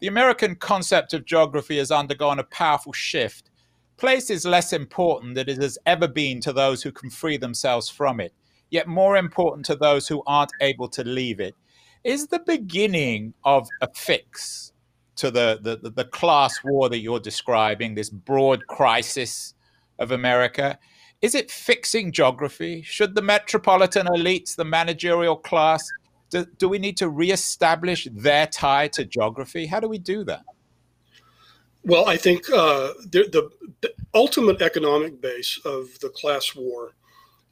"The 0.00 0.06
American 0.06 0.56
concept 0.56 1.14
of 1.14 1.24
geography 1.24 1.78
has 1.78 1.90
undergone 1.90 2.38
a 2.38 2.44
powerful 2.44 2.92
shift. 2.92 3.50
Place 3.96 4.28
is 4.28 4.44
less 4.44 4.72
important 4.74 5.34
than 5.36 5.48
it 5.48 5.62
has 5.62 5.78
ever 5.86 6.08
been 6.08 6.40
to 6.40 6.52
those 6.52 6.82
who 6.82 6.92
can 6.92 7.08
free 7.08 7.38
themselves 7.38 7.88
from 7.88 8.20
it, 8.20 8.34
yet 8.70 8.88
more 8.88 9.16
important 9.16 9.64
to 9.66 9.76
those 9.76 10.06
who 10.06 10.22
aren't 10.26 10.52
able 10.60 10.88
to 10.88 11.04
leave 11.04 11.40
it. 11.40 11.54
Is 12.04 12.26
the 12.26 12.40
beginning 12.40 13.32
of 13.42 13.68
a 13.80 13.88
fix." 13.94 14.72
To 15.16 15.30
the, 15.30 15.58
the, 15.60 15.90
the 15.90 16.04
class 16.04 16.62
war 16.64 16.88
that 16.88 16.98
you're 16.98 17.20
describing, 17.20 17.94
this 17.94 18.10
broad 18.10 18.66
crisis 18.66 19.54
of 19.98 20.12
America? 20.12 20.78
Is 21.22 21.34
it 21.34 21.50
fixing 21.50 22.12
geography? 22.12 22.82
Should 22.82 23.14
the 23.14 23.22
metropolitan 23.22 24.06
elites, 24.06 24.54
the 24.54 24.64
managerial 24.64 25.36
class, 25.36 25.88
do, 26.30 26.44
do 26.58 26.68
we 26.68 26.78
need 26.78 26.96
to 26.98 27.08
reestablish 27.08 28.06
their 28.12 28.46
tie 28.46 28.88
to 28.88 29.04
geography? 29.04 29.66
How 29.66 29.80
do 29.80 29.88
we 29.88 29.98
do 29.98 30.24
that? 30.24 30.44
Well, 31.84 32.08
I 32.08 32.16
think 32.16 32.50
uh, 32.50 32.92
the, 33.10 33.28
the, 33.30 33.50
the, 33.80 33.94
ultimate 34.12 34.60
economic 34.60 35.20
base 35.20 35.60
of 35.64 35.98
the 36.00 36.08
class 36.08 36.54
war 36.54 36.94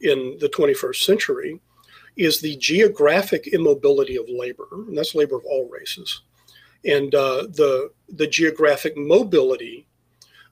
in 0.00 0.36
the 0.40 0.48
21st 0.48 1.04
century 1.04 1.60
is 2.16 2.40
the 2.40 2.56
geographic 2.56 3.46
immobility 3.48 4.16
of 4.16 4.24
labor, 4.28 4.66
and 4.72 4.96
that's 4.98 5.14
labor 5.14 5.36
of 5.36 5.44
all 5.44 5.68
races 5.70 6.22
and 6.84 7.14
uh, 7.14 7.42
the 7.42 7.90
the 8.08 8.26
geographic 8.26 8.96
mobility 8.96 9.86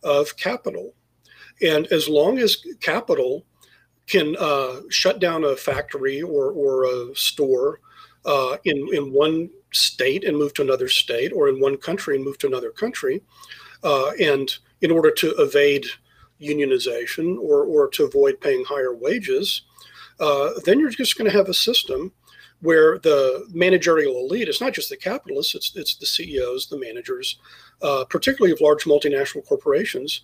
of 0.03 0.37
capital. 0.37 0.95
And 1.61 1.87
as 1.92 2.09
long 2.09 2.38
as 2.38 2.64
capital 2.81 3.45
can 4.07 4.37
uh, 4.38 4.81
shut 4.90 5.21
down 5.21 5.45
a 5.45 5.55
factory 5.57 6.23
or, 6.23 6.51
or 6.51 6.85
a 6.85 7.14
store 7.14 7.81
uh, 8.25 8.57
in, 8.64 8.88
in 8.92 9.12
one 9.12 9.49
state 9.73 10.25
and 10.25 10.37
move 10.37 10.55
to 10.55 10.62
another 10.62 10.88
state, 10.88 11.33
or 11.33 11.49
in 11.49 11.61
one 11.61 11.77
country 11.77 12.16
and 12.16 12.25
move 12.25 12.38
to 12.38 12.47
another 12.47 12.71
country, 12.71 13.23
uh, 13.85 14.11
and 14.21 14.59
in 14.81 14.90
order 14.90 15.11
to 15.11 15.35
evade 15.38 15.87
unionization 16.40 17.38
or, 17.38 17.64
or 17.64 17.88
to 17.88 18.05
avoid 18.05 18.40
paying 18.40 18.64
higher 18.64 18.95
wages, 18.95 19.62
uh, 20.21 20.51
then 20.64 20.79
you're 20.79 20.90
just 20.90 21.16
going 21.16 21.31
to 21.31 21.37
have 21.37 21.49
a 21.49 21.55
system 21.55 22.12
where 22.62 22.98
the 23.01 23.44
managerial 23.53 24.16
elite 24.18 24.48
is 24.48 24.61
not 24.61 24.72
just 24.72 24.88
the 24.88 24.96
capitalists, 24.96 25.55
it's, 25.55 25.77
it's 25.77 25.96
the 25.96 26.07
CEOs, 26.07 26.68
the 26.68 26.79
managers, 26.79 27.38
uh, 27.83 28.05
particularly 28.09 28.53
of 28.53 28.61
large 28.61 28.85
multinational 28.85 29.44
corporations, 29.44 30.22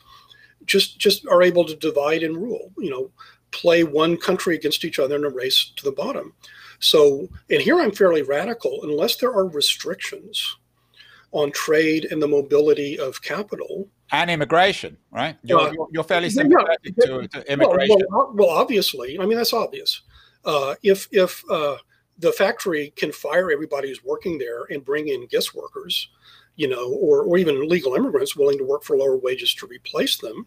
just, 0.64 0.98
just 0.98 1.26
are 1.26 1.42
able 1.42 1.64
to 1.64 1.74
divide 1.76 2.22
and 2.22 2.36
rule, 2.36 2.72
you 2.78 2.90
know, 2.90 3.10
play 3.50 3.82
one 3.82 4.16
country 4.16 4.54
against 4.54 4.84
each 4.84 5.00
other 5.00 5.16
in 5.16 5.24
a 5.24 5.28
race 5.28 5.72
to 5.76 5.84
the 5.84 5.92
bottom. 5.92 6.32
So, 6.78 7.28
and 7.50 7.60
here 7.60 7.80
I'm 7.80 7.90
fairly 7.90 8.22
radical, 8.22 8.80
unless 8.84 9.16
there 9.16 9.32
are 9.32 9.48
restrictions 9.48 10.58
on 11.32 11.50
trade 11.50 12.06
and 12.10 12.22
the 12.22 12.28
mobility 12.28 12.98
of 13.00 13.20
capital. 13.20 13.88
And 14.12 14.30
immigration, 14.30 14.96
right? 15.10 15.36
You're, 15.42 15.60
uh, 15.60 15.72
you're 15.90 16.04
fairly 16.04 16.30
sympathetic 16.30 16.94
yeah, 16.96 17.04
to, 17.04 17.28
to, 17.28 17.52
immigration. 17.52 17.96
Well, 18.10 18.28
well, 18.28 18.32
well, 18.34 18.50
obviously, 18.50 19.18
I 19.18 19.26
mean, 19.26 19.36
that's 19.36 19.52
obvious. 19.52 20.02
Uh, 20.44 20.76
if 20.82 21.08
if 21.10 21.42
uh, 21.50 21.76
the 22.18 22.32
factory 22.32 22.92
can 22.96 23.12
fire 23.12 23.50
everybody 23.50 23.88
who's 23.88 24.04
working 24.04 24.38
there 24.38 24.64
and 24.70 24.84
bring 24.84 25.08
in 25.08 25.26
guest 25.26 25.54
workers, 25.54 26.08
you 26.56 26.68
know, 26.68 26.92
or, 26.94 27.22
or 27.22 27.38
even 27.38 27.68
legal 27.68 27.94
immigrants 27.94 28.36
willing 28.36 28.58
to 28.58 28.64
work 28.64 28.82
for 28.82 28.96
lower 28.96 29.16
wages 29.16 29.54
to 29.54 29.66
replace 29.66 30.18
them, 30.18 30.46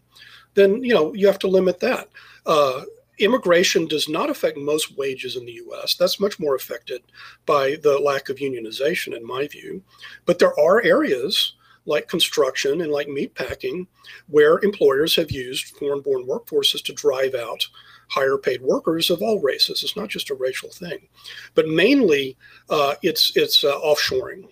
then, 0.54 0.82
you 0.84 0.94
know, 0.94 1.14
you 1.14 1.26
have 1.26 1.38
to 1.38 1.48
limit 1.48 1.80
that. 1.80 2.08
Uh, 2.44 2.82
immigration 3.18 3.86
does 3.86 4.08
not 4.08 4.30
affect 4.30 4.56
most 4.58 4.96
wages 4.96 5.36
in 5.36 5.46
the 5.46 5.60
US. 5.66 5.94
That's 5.94 6.20
much 6.20 6.38
more 6.38 6.54
affected 6.54 7.02
by 7.46 7.76
the 7.82 7.98
lack 7.98 8.28
of 8.28 8.36
unionization, 8.36 9.16
in 9.16 9.26
my 9.26 9.46
view. 9.46 9.82
But 10.26 10.38
there 10.38 10.58
are 10.58 10.82
areas 10.82 11.54
like 11.86 12.08
construction 12.08 12.82
and 12.82 12.92
like 12.92 13.08
meatpacking 13.08 13.86
where 14.28 14.58
employers 14.60 15.16
have 15.16 15.30
used 15.30 15.76
foreign 15.76 16.00
born 16.00 16.24
workforces 16.26 16.82
to 16.84 16.92
drive 16.92 17.34
out 17.34 17.66
higher 18.12 18.36
paid 18.36 18.60
workers 18.60 19.08
of 19.08 19.22
all 19.22 19.40
races. 19.40 19.82
It's 19.82 19.96
not 19.96 20.08
just 20.08 20.30
a 20.30 20.34
racial 20.34 20.70
thing, 20.70 21.08
but 21.54 21.66
mainly 21.66 22.36
uh, 22.68 22.94
it's 23.02 23.32
it's 23.36 23.64
uh, 23.64 23.78
offshoring. 23.80 24.48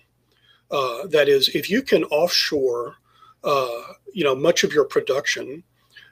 Uh, 0.71 1.05
that 1.07 1.27
is, 1.27 1.49
if 1.49 1.69
you 1.69 1.81
can 1.81 2.05
offshore, 2.05 2.95
uh, 3.43 3.81
you 4.13 4.23
know, 4.23 4.35
much 4.35 4.63
of 4.63 4.73
your 4.73 4.85
production 4.85 5.63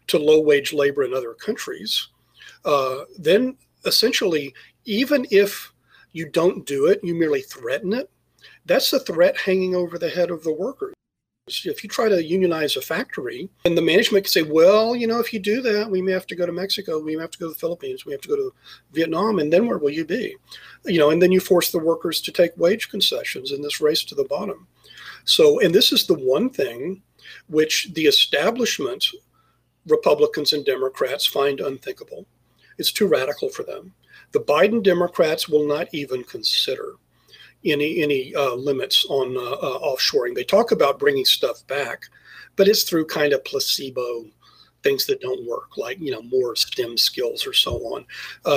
to 0.07 0.19
low 0.19 0.41
wage 0.41 0.73
labor 0.73 1.03
in 1.03 1.13
other 1.13 1.33
countries, 1.33 2.09
uh, 2.65 3.05
then 3.17 3.55
essentially, 3.85 4.53
even 4.85 5.25
if 5.31 5.71
you 6.11 6.29
don't 6.29 6.65
do 6.65 6.87
it, 6.87 6.99
you 7.03 7.15
merely 7.15 7.41
threaten 7.41 7.93
it. 7.93 8.09
That's 8.65 8.93
a 8.93 8.99
threat 8.99 9.37
hanging 9.37 9.75
over 9.75 9.97
the 9.97 10.09
head 10.09 10.29
of 10.29 10.43
the 10.43 10.53
workers. 10.53 10.93
If 11.65 11.83
you 11.83 11.89
try 11.89 12.09
to 12.09 12.23
unionize 12.23 12.75
a 12.75 12.81
factory, 12.81 13.49
and 13.65 13.77
the 13.77 13.81
management 13.81 14.25
can 14.25 14.31
say, 14.31 14.41
well, 14.41 14.95
you 14.95 15.07
know, 15.07 15.19
if 15.19 15.33
you 15.33 15.39
do 15.39 15.61
that, 15.61 15.89
we 15.89 16.01
may 16.01 16.11
have 16.11 16.27
to 16.27 16.35
go 16.35 16.45
to 16.45 16.51
Mexico, 16.51 16.99
we 16.99 17.15
may 17.15 17.21
have 17.21 17.31
to 17.31 17.39
go 17.39 17.47
to 17.47 17.53
the 17.53 17.59
Philippines, 17.59 18.05
we 18.05 18.11
have 18.11 18.21
to 18.21 18.29
go 18.29 18.35
to 18.35 18.53
Vietnam, 18.91 19.39
and 19.39 19.51
then 19.51 19.67
where 19.67 19.77
will 19.77 19.89
you 19.89 20.05
be? 20.05 20.35
You 20.85 20.99
know, 20.99 21.09
and 21.09 21.21
then 21.21 21.31
you 21.31 21.39
force 21.39 21.71
the 21.71 21.79
workers 21.79 22.21
to 22.21 22.31
take 22.31 22.57
wage 22.57 22.89
concessions 22.89 23.51
in 23.51 23.61
this 23.61 23.81
race 23.81 24.03
to 24.05 24.15
the 24.15 24.25
bottom. 24.25 24.67
So, 25.25 25.59
and 25.59 25.73
this 25.73 25.91
is 25.91 26.05
the 26.05 26.15
one 26.15 26.49
thing 26.49 27.01
which 27.47 27.89
the 27.93 28.05
establishment, 28.05 29.05
Republicans 29.87 30.53
and 30.53 30.65
Democrats, 30.65 31.25
find 31.25 31.59
unthinkable. 31.59 32.25
It's 32.77 32.91
too 32.91 33.07
radical 33.07 33.49
for 33.49 33.63
them. 33.63 33.93
The 34.31 34.39
Biden 34.39 34.83
Democrats 34.83 35.49
will 35.49 35.67
not 35.67 35.87
even 35.91 36.23
consider 36.23 36.93
any 37.65 38.01
any 38.01 38.35
uh, 38.35 38.53
limits 38.53 39.05
on 39.09 39.35
uh, 39.35 39.39
uh, 39.39 39.79
offshoring. 39.79 40.35
They 40.35 40.43
talk 40.43 40.71
about 40.71 40.99
bringing 40.99 41.25
stuff 41.25 41.65
back, 41.67 42.05
but 42.55 42.67
it's 42.67 42.83
through 42.83 43.05
kind 43.05 43.33
of 43.33 43.43
placebo 43.43 44.25
things 44.81 45.05
that 45.07 45.19
don't 45.19 45.45
work, 45.45 45.77
like 45.77 45.99
you 45.99 46.11
know 46.11 46.21
more 46.21 46.55
STEM 46.55 46.97
skills 46.97 47.45
or 47.45 47.53
so 47.53 47.75
on. 47.93 48.05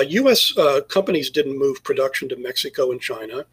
U.S. 0.08 0.52
Uh, 0.56 0.62
uh, 0.62 0.80
companies 0.82 1.30
didn't 1.30 1.58
move 1.58 1.82
production 1.82 2.28
to 2.28 2.36
Mexico 2.36 2.92
and 2.92 3.00
China 3.00 3.44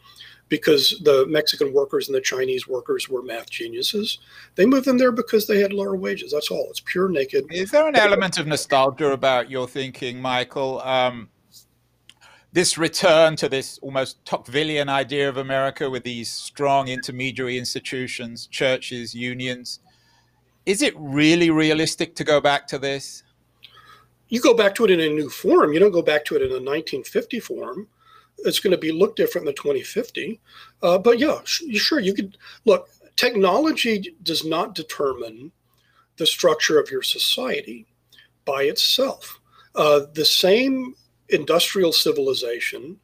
because 0.49 0.99
the 1.03 1.25
Mexican 1.27 1.73
workers 1.73 2.07
and 2.07 2.15
the 2.15 2.21
Chinese 2.21 2.67
workers 2.67 3.07
were 3.07 3.21
math 3.21 3.49
geniuses. 3.49 4.19
They 4.55 4.65
moved 4.65 4.85
them 4.85 4.97
there 4.97 5.11
because 5.11 5.47
they 5.47 5.59
had 5.59 5.73
lower 5.73 5.95
wages. 5.95 6.31
That's 6.31 6.49
all. 6.49 6.67
It's 6.69 6.79
pure 6.79 7.07
naked. 7.07 7.45
Is 7.51 7.71
there 7.71 7.87
an 7.87 7.95
element 7.95 8.39
of 8.39 8.47
nostalgia 8.47 9.11
about 9.11 9.49
your 9.49 9.67
thinking, 9.67 10.19
Michael? 10.19 10.81
Um, 10.81 11.29
this 12.51 12.77
return 12.77 13.35
to 13.35 13.47
this 13.47 13.77
almost 13.79 14.23
Tocquevillian 14.25 14.89
idea 14.89 15.29
of 15.29 15.37
America 15.37 15.89
with 15.89 16.03
these 16.03 16.31
strong 16.31 16.87
intermediary 16.87 17.57
institutions, 17.57 18.47
churches, 18.47 19.13
unions. 19.13 19.79
Is 20.65 20.81
it 20.81 20.93
really 20.97 21.51
realistic 21.51 22.15
to 22.15 22.23
go 22.23 22.41
back 22.41 22.67
to 22.67 22.79
this? 22.79 23.23
You 24.29 24.41
go 24.41 24.53
back 24.53 24.75
to 24.75 24.85
it 24.85 24.91
in 24.91 24.99
a 24.99 25.09
new 25.09 25.29
form. 25.29 25.73
You 25.73 25.79
don't 25.79 25.91
go 25.91 26.01
back 26.01 26.25
to 26.25 26.35
it 26.35 26.41
in 26.41 26.49
a 26.49 26.61
1950 26.61 27.39
form. 27.39 27.87
It's 28.39 28.59
going 28.59 28.71
to 28.71 28.77
be 28.77 28.91
look 28.91 29.15
different 29.15 29.47
in 29.47 29.53
the 29.53 29.61
2050. 29.61 30.39
Uh, 30.81 30.97
but 30.97 31.19
yeah, 31.19 31.39
sure, 31.43 31.99
you 31.99 32.13
could 32.13 32.37
look. 32.65 32.89
technology 33.15 34.15
does 34.23 34.45
not 34.45 34.75
determine 34.75 35.51
the 36.17 36.25
structure 36.25 36.79
of 36.79 36.89
your 36.91 37.01
society 37.01 37.85
by 38.45 38.63
itself. 38.63 39.39
Uh, 39.75 40.01
the 40.13 40.25
same 40.25 40.95
industrial 41.29 41.91
civilization 41.91 42.97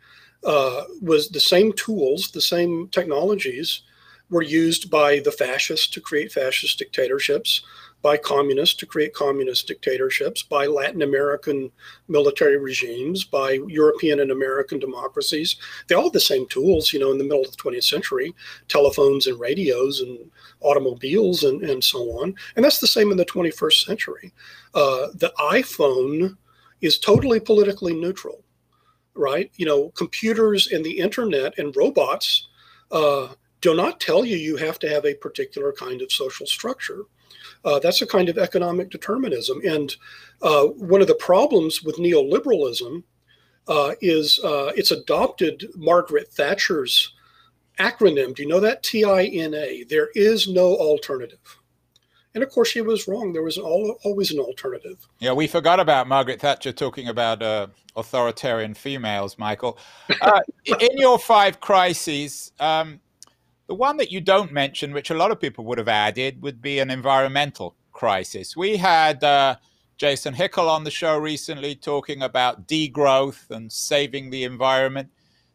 uh, 0.43 0.83
was 1.01 1.29
the 1.29 1.39
same 1.39 1.73
tools, 1.73 2.31
the 2.31 2.41
same 2.41 2.87
technologies 2.89 3.81
were 4.29 4.41
used 4.41 4.89
by 4.89 5.19
the 5.19 5.31
fascists 5.31 5.87
to 5.87 6.01
create 6.01 6.31
fascist 6.31 6.79
dictatorships, 6.79 7.61
by 8.01 8.17
communists 8.17 8.75
to 8.75 8.85
create 8.85 9.13
communist 9.13 9.67
dictatorships, 9.67 10.43
by 10.43 10.67
Latin 10.67 11.01
American 11.01 11.71
military 12.07 12.57
regimes, 12.57 13.23
by 13.23 13.59
European 13.67 14.19
and 14.19 14.29
American 14.29 14.77
democracies. 14.77 15.55
They 15.87 15.95
all 15.95 16.03
have 16.03 16.13
the 16.13 16.19
same 16.19 16.47
tools, 16.47 16.93
you 16.93 16.99
know, 16.99 17.11
in 17.11 17.17
the 17.17 17.23
middle 17.23 17.43
of 17.43 17.49
the 17.49 17.57
20th 17.57 17.83
century 17.83 18.33
telephones 18.67 19.25
and 19.25 19.39
radios 19.39 20.01
and 20.01 20.19
automobiles 20.61 21.43
and, 21.43 21.63
and 21.63 21.83
so 21.83 21.99
on. 22.19 22.35
And 22.55 22.63
that's 22.63 22.79
the 22.79 22.87
same 22.87 23.09
in 23.09 23.17
the 23.17 23.25
21st 23.25 23.85
century. 23.85 24.33
Uh, 24.75 25.07
the 25.15 25.33
iPhone 25.39 26.37
is 26.85 26.99
totally 26.99 27.39
politically 27.39 27.93
neutral, 27.93 28.39
right? 29.27 29.49
You 29.55 29.65
know, 29.65 29.89
computers 30.01 30.61
and 30.73 30.83
the 30.85 30.97
internet 31.05 31.51
and 31.59 31.75
robots. 31.75 32.47
Uh, 32.91 33.27
do 33.61 33.73
not 33.73 33.99
tell 33.99 34.23
you 34.25 34.37
you 34.37 34.57
have 34.57 34.77
to 34.79 34.89
have 34.89 35.05
a 35.05 35.21
particular 35.25 35.73
kind 35.73 36.01
of 36.01 36.11
social 36.11 36.45
structure. 36.45 37.01
Uh, 37.63 37.79
that's 37.79 38.03
a 38.03 38.07
kind 38.15 38.29
of 38.29 38.37
economic 38.37 38.91
determinism. 38.91 39.57
And 39.75 39.95
uh, 40.41 40.65
one 40.93 41.01
of 41.01 41.07
the 41.07 41.15
problems 41.29 41.81
with 41.81 41.97
neoliberalism 41.97 43.03
uh, 43.67 43.91
is 44.01 44.39
uh, 44.43 44.71
it's 44.75 44.91
adopted 44.91 45.55
Margaret 45.75 46.27
Thatcher's 46.37 47.15
acronym. 47.79 48.35
Do 48.35 48.43
you 48.43 48.49
know 48.49 48.59
that? 48.59 48.83
T 48.83 49.03
I 49.03 49.23
N 49.23 49.53
A. 49.55 49.83
There 49.89 50.09
is 50.13 50.47
no 50.47 50.75
alternative. 50.75 51.57
And 52.35 52.43
of 52.43 52.51
course, 52.51 52.67
she 52.67 52.81
was 52.81 53.07
wrong. 53.07 53.31
There 53.31 53.43
was 53.43 53.57
all, 53.57 53.97
always 54.03 54.29
an 54.31 54.39
alternative. 54.39 55.07
Yeah, 55.19 55.31
we 55.31 55.47
forgot 55.47 55.79
about 55.79 56.07
Margaret 56.07 56.41
Thatcher 56.41 56.73
talking 56.73 57.07
about 57.07 57.41
uh, 57.41 57.67
authoritarian 57.95 58.73
females, 58.73 59.39
Michael. 59.39 59.79
Uh, 60.21 60.41
in 60.67 60.97
your 60.97 61.17
five 61.17 61.61
crises, 61.61 62.51
um, 62.59 62.99
the 63.67 63.73
one 63.73 63.95
that 63.97 64.11
you 64.11 64.19
don't 64.19 64.51
mention, 64.51 64.93
which 64.93 65.09
a 65.09 65.15
lot 65.15 65.31
of 65.31 65.39
people 65.39 65.63
would 65.63 65.77
have 65.77 65.87
added, 65.87 66.41
would 66.41 66.61
be 66.61 66.79
an 66.79 66.91
environmental 66.91 67.75
crisis. 67.93 68.57
We 68.57 68.75
had 68.75 69.23
uh, 69.23 69.55
Jason 69.97 70.33
Hickel 70.33 70.67
on 70.69 70.83
the 70.83 70.91
show 70.91 71.17
recently 71.17 71.73
talking 71.73 72.21
about 72.21 72.67
degrowth 72.67 73.49
and 73.49 73.71
saving 73.71 74.29
the 74.29 74.43
environment. 74.43 75.09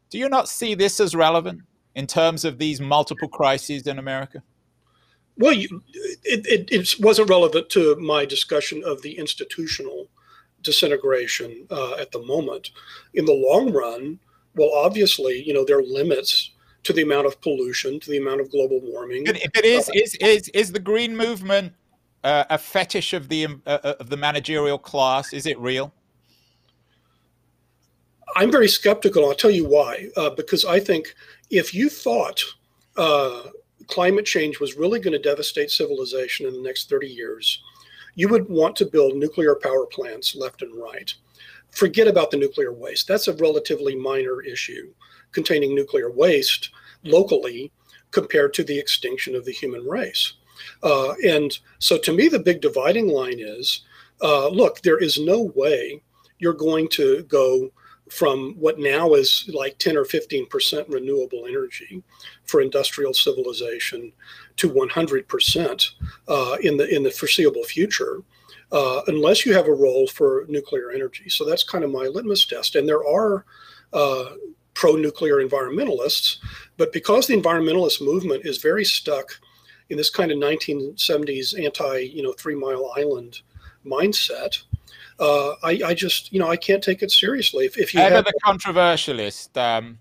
Do 0.09 0.19
you 0.19 0.31
not 0.31 0.49
see 0.49 0.75
this 0.75 0.99
as 0.99 1.14
relevant 1.14 1.61
in 1.95 2.07
terms 2.07 2.47
of 2.47 2.57
these 2.57 2.81
multiple 2.81 3.29
crises 3.29 3.87
in 3.87 3.99
America? 3.99 4.43
Well, 5.40 5.55
you, 5.55 5.83
it, 6.22 6.46
it, 6.46 6.68
it, 6.70 6.94
wasn't 7.00 7.31
relevant 7.31 7.70
to 7.70 7.96
my 7.96 8.26
discussion 8.26 8.83
of 8.85 9.00
the 9.00 9.16
institutional 9.16 10.07
disintegration 10.62 11.66
uh, 11.70 11.94
at 11.94 12.12
the 12.12 12.18
moment. 12.20 12.72
In 13.14 13.24
the 13.24 13.33
long 13.33 13.72
run, 13.72 14.18
well, 14.55 14.70
obviously, 14.74 15.42
you 15.42 15.55
know, 15.55 15.64
there 15.64 15.79
are 15.79 15.83
limits 15.83 16.50
to 16.83 16.92
the 16.92 17.00
amount 17.00 17.26
of 17.26 17.40
pollution, 17.40 17.98
to 18.00 18.11
the 18.11 18.18
amount 18.18 18.42
of 18.42 18.50
global 18.50 18.83
warming. 18.83 19.24
But 19.24 19.37
if 19.37 19.50
it 19.55 19.64
is, 19.64 19.88
uh, 19.88 19.92
is, 19.94 20.14
is, 20.16 20.48
is 20.50 20.72
the 20.72 20.79
green 20.79 21.16
movement 21.16 21.72
uh, 22.22 22.44
a 22.50 22.59
fetish 22.59 23.14
of 23.14 23.31
the 23.31 23.46
uh, 23.66 23.79
uh, 23.83 23.94
of 23.98 24.11
the 24.11 24.18
managerial 24.18 24.79
class? 24.79 25.33
Is 25.33 25.46
it 25.46 25.59
real? 25.59 25.90
I'm 28.37 28.53
very 28.53 28.68
skeptical. 28.68 29.26
I'll 29.26 29.35
tell 29.35 29.50
you 29.50 29.66
why. 29.66 30.09
Uh, 30.18 30.29
because 30.29 30.66
I 30.66 30.81
think 30.81 31.14
if 31.48 31.72
you 31.72 31.88
thought 31.88 32.44
uh, 32.98 33.44
climate 33.87 34.27
change 34.27 34.61
was 34.61 34.77
really 34.77 35.01
going 35.01 35.12
to 35.12 35.19
devastate 35.19 35.71
civilization 35.71 36.47
in 36.47 36.55
the 36.55 36.62
next 36.62 36.88
30 36.88 37.07
years, 37.07 37.62
you 38.14 38.29
would 38.29 38.49
want 38.49 38.77
to 38.77 38.87
build 38.87 39.16
nuclear 39.16 39.55
power 39.55 39.87
plants 39.87 40.35
left 40.35 40.62
and 40.62 40.75
right. 40.75 41.14
Forget 41.71 42.09
about 42.09 42.31
the 42.31 42.37
nuclear 42.37 42.73
waste. 42.73 43.07
That's 43.07 43.29
a 43.29 43.35
relatively 43.35 43.95
minor 43.95 44.43
issue 44.43 44.93
containing 45.33 45.75
nuclear 45.75 46.11
waste 46.11 46.71
locally 47.05 47.71
compared 48.11 48.53
to 48.55 48.64
the 48.64 48.79
extinction 48.79 49.35
of 49.37 49.45
the 49.45 49.53
human 49.53 49.87
race. 49.87 50.35
Uh, 50.83 51.14
and 51.27 51.59
so 51.79 51.97
to 51.99 52.12
me, 52.12 52.29
the 52.29 52.38
big 52.38 52.61
dividing 52.61 53.09
line 53.09 53.38
is 53.38 53.83
uh, 54.23 54.49
look, 54.49 54.81
there 54.83 54.99
is 54.99 55.19
no 55.19 55.53
way 55.55 56.03
you're 56.38 56.53
going 56.53 56.88
to 56.88 57.23
go 57.25 57.71
from 58.11 58.55
what 58.59 58.79
now 58.79 59.14
is 59.14 59.49
like 59.53 59.79
10 59.79 59.96
or 59.96 60.05
15% 60.05 60.92
renewable 60.92 61.46
energy 61.46 62.03
for 62.44 62.61
industrial 62.61 63.14
civilization 63.14 64.12
to 64.57 64.68
100% 64.68 65.90
uh, 66.29 66.57
in 66.62 66.77
the 66.77 66.94
in 66.94 67.03
the 67.03 67.11
foreseeable 67.11 67.62
future 67.64 68.23
uh, 68.73 69.03
unless 69.09 69.44
you 69.44 69.55
have 69.55 69.66
a 69.66 69.73
role 69.73 70.07
for 70.07 70.44
nuclear 70.49 70.90
energy. 70.90 71.29
So 71.29 71.44
that's 71.44 71.64
kind 71.64 71.85
of 71.85 71.90
my 71.90 72.07
litmus 72.07 72.46
test. 72.46 72.77
And 72.77 72.88
there 72.88 73.07
are 73.07 73.44
uh, 73.92 74.25
pro-nuclear 74.75 75.44
environmentalists, 75.44 76.37
but 76.77 76.92
because 76.92 77.27
the 77.27 77.37
environmentalist 77.37 78.01
movement 78.01 78.46
is 78.46 78.59
very 78.59 78.85
stuck 78.85 79.40
in 79.88 79.96
this 79.96 80.11
kind 80.11 80.31
of 80.31 80.38
1970s 80.38 81.61
anti, 81.62 81.99
you 81.99 82.23
know, 82.23 82.33
Three 82.33 82.55
Mile 82.55 82.92
Island 82.96 83.40
mindset, 83.85 84.62
uh, 85.20 85.54
I, 85.62 85.80
I, 85.87 85.94
just, 85.94 86.33
you 86.33 86.38
know, 86.38 86.48
I 86.48 86.56
can't 86.56 86.83
take 86.83 87.02
it 87.02 87.11
seriously. 87.11 87.66
If, 87.66 87.78
if 87.78 87.94
you 87.94 88.00
ever 88.00 88.16
have- 88.16 88.24
the 88.24 88.33
controversialist, 88.44 89.56
um, 89.56 89.98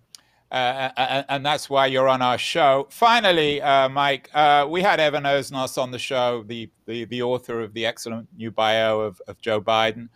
uh, 0.51 0.55
uh, 0.55 0.91
uh, 0.97 1.23
and 1.29 1.45
that's 1.45 1.69
why 1.69 1.86
you're 1.86 2.08
on 2.08 2.23
our 2.23 2.38
show. 2.38 2.88
Finally, 2.89 3.62
uh, 3.62 3.88
Mike, 3.89 4.29
uh, 4.34 4.65
we 4.67 4.82
had 4.82 4.99
Evan 4.99 5.23
Osnos 5.23 5.77
on 5.77 5.91
the 5.91 5.99
show, 5.99 6.43
the, 6.47 6.69
the, 6.88 7.05
the 7.05 7.21
author 7.21 7.62
of 7.62 7.73
the 7.73 7.86
excellent 7.86 8.27
new 8.36 8.49
bio 8.49 8.99
of, 8.99 9.21
of 9.27 9.39
Joe 9.41 9.62
Biden. 9.62 10.10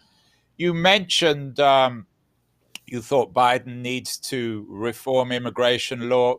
You 0.58 0.74
mentioned 0.74 1.60
um, 1.60 2.08
you 2.88 3.02
thought 3.02 3.34
Biden 3.34 3.82
needs 3.82 4.18
to 4.18 4.66
reform 4.70 5.32
immigration 5.32 6.10
law. 6.10 6.38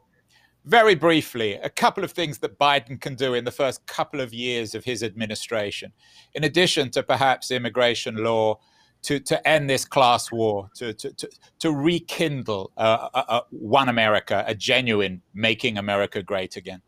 Very 0.64 0.94
briefly, 0.94 1.54
a 1.54 1.68
couple 1.68 2.04
of 2.04 2.12
things 2.12 2.38
that 2.38 2.58
Biden 2.58 2.98
can 2.98 3.14
do 3.14 3.34
in 3.34 3.44
the 3.44 3.50
first 3.50 3.86
couple 3.86 4.20
of 4.20 4.32
years 4.32 4.74
of 4.74 4.84
his 4.84 5.02
administration, 5.02 5.92
in 6.32 6.44
addition 6.44 6.90
to 6.92 7.02
perhaps 7.02 7.50
immigration 7.50 8.16
law, 8.16 8.58
to, 9.02 9.20
to 9.20 9.46
end 9.46 9.68
this 9.68 9.84
class 9.84 10.32
war, 10.32 10.70
to, 10.76 10.94
to, 10.94 11.12
to, 11.12 11.28
to 11.58 11.70
rekindle 11.70 12.72
uh, 12.78 13.08
uh, 13.12 13.24
uh, 13.28 13.40
one 13.50 13.90
America, 13.90 14.42
a 14.46 14.54
genuine 14.54 15.20
making 15.34 15.76
America 15.76 16.22
great 16.22 16.56
again? 16.56 16.80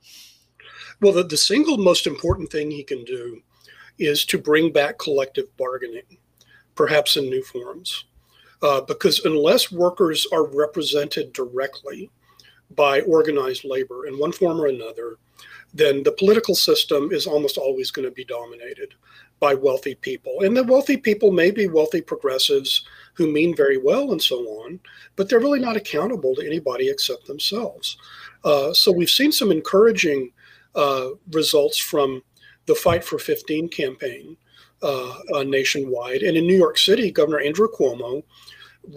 Well, 1.02 1.12
the, 1.12 1.24
the 1.24 1.36
single 1.36 1.76
most 1.76 2.06
important 2.06 2.50
thing 2.50 2.70
he 2.70 2.82
can 2.82 3.04
do 3.04 3.42
is 3.98 4.24
to 4.26 4.38
bring 4.38 4.72
back 4.72 4.98
collective 4.98 5.54
bargaining, 5.58 6.16
perhaps 6.74 7.18
in 7.18 7.24
new 7.24 7.42
forms 7.42 8.06
uh, 8.62 8.80
because 8.82 9.24
unless 9.24 9.70
workers 9.70 10.26
are 10.32 10.46
represented 10.46 11.32
directly 11.32 12.10
by 12.74 13.00
organized 13.02 13.64
labor 13.64 14.06
in 14.06 14.18
one 14.18 14.32
form 14.32 14.60
or 14.60 14.66
another, 14.66 15.16
then 15.74 16.02
the 16.02 16.12
political 16.12 16.54
system 16.54 17.10
is 17.12 17.26
almost 17.26 17.58
always 17.58 17.90
going 17.90 18.06
to 18.06 18.14
be 18.14 18.24
dominated 18.24 18.94
by 19.40 19.54
wealthy 19.54 19.94
people. 19.94 20.40
And 20.40 20.56
the 20.56 20.64
wealthy 20.64 20.96
people 20.96 21.30
may 21.30 21.50
be 21.50 21.68
wealthy 21.68 22.00
progressives 22.00 22.84
who 23.14 23.30
mean 23.30 23.54
very 23.54 23.76
well 23.76 24.12
and 24.12 24.22
so 24.22 24.38
on, 24.62 24.80
but 25.16 25.28
they're 25.28 25.40
really 25.40 25.60
not 25.60 25.76
accountable 25.76 26.34
to 26.34 26.46
anybody 26.46 26.88
except 26.88 27.26
themselves. 27.26 27.98
Uh, 28.44 28.72
so 28.72 28.90
we've 28.90 29.10
seen 29.10 29.32
some 29.32 29.50
encouraging 29.50 30.32
uh, 30.74 31.08
results 31.32 31.78
from 31.78 32.22
the 32.66 32.74
Fight 32.74 33.04
for 33.04 33.18
15 33.18 33.68
campaign 33.68 34.36
uh, 34.82 35.14
uh, 35.34 35.42
nationwide. 35.42 36.22
And 36.22 36.36
in 36.36 36.46
New 36.46 36.56
York 36.56 36.78
City, 36.78 37.10
Governor 37.10 37.40
Andrew 37.40 37.68
Cuomo 37.68 38.22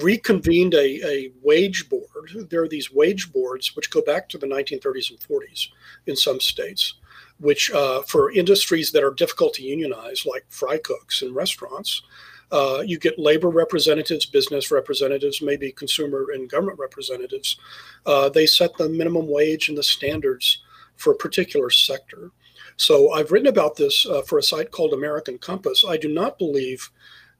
reconvened 0.01 0.73
a, 0.73 1.05
a 1.05 1.31
wage 1.41 1.89
board. 1.89 2.47
There 2.49 2.63
are 2.63 2.67
these 2.67 2.91
wage 2.91 3.31
boards 3.31 3.75
which 3.75 3.91
go 3.91 4.01
back 4.01 4.29
to 4.29 4.37
the 4.37 4.47
1930s 4.47 5.11
and 5.11 5.19
40s 5.19 5.67
in 6.05 6.15
some 6.15 6.39
states, 6.39 6.95
which 7.39 7.71
uh, 7.71 8.01
for 8.03 8.31
industries 8.31 8.91
that 8.91 9.03
are 9.03 9.13
difficult 9.13 9.53
to 9.55 9.63
unionize, 9.63 10.25
like 10.25 10.45
fry 10.49 10.77
cooks 10.77 11.21
and 11.21 11.35
restaurants, 11.35 12.03
uh, 12.51 12.81
you 12.85 12.97
get 12.97 13.19
labor 13.19 13.49
representatives, 13.49 14.25
business 14.25 14.71
representatives, 14.71 15.41
maybe 15.41 15.71
consumer 15.71 16.27
and 16.33 16.49
government 16.49 16.79
representatives. 16.79 17.57
Uh, 18.05 18.29
they 18.29 18.45
set 18.45 18.75
the 18.77 18.89
minimum 18.89 19.27
wage 19.27 19.69
and 19.69 19.77
the 19.77 19.83
standards 19.83 20.63
for 20.95 21.13
a 21.13 21.17
particular 21.17 21.69
sector. 21.69 22.31
So 22.77 23.11
I've 23.11 23.31
written 23.31 23.47
about 23.47 23.75
this 23.75 24.05
uh, 24.05 24.21
for 24.21 24.39
a 24.39 24.43
site 24.43 24.71
called 24.71 24.93
American 24.93 25.37
Compass. 25.37 25.83
I 25.87 25.97
do 25.97 26.07
not 26.07 26.39
believe 26.39 26.89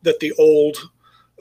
that 0.02 0.20
the 0.20 0.34
old 0.34 0.78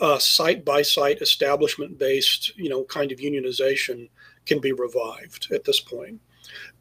uh, 0.00 0.18
site 0.18 0.64
by 0.64 0.82
site 0.82 1.20
establishment 1.20 1.98
based 1.98 2.56
you 2.56 2.68
know 2.68 2.84
kind 2.84 3.12
of 3.12 3.18
unionization 3.18 4.08
can 4.46 4.60
be 4.60 4.72
revived 4.72 5.48
at 5.52 5.64
this 5.64 5.80
point 5.80 6.20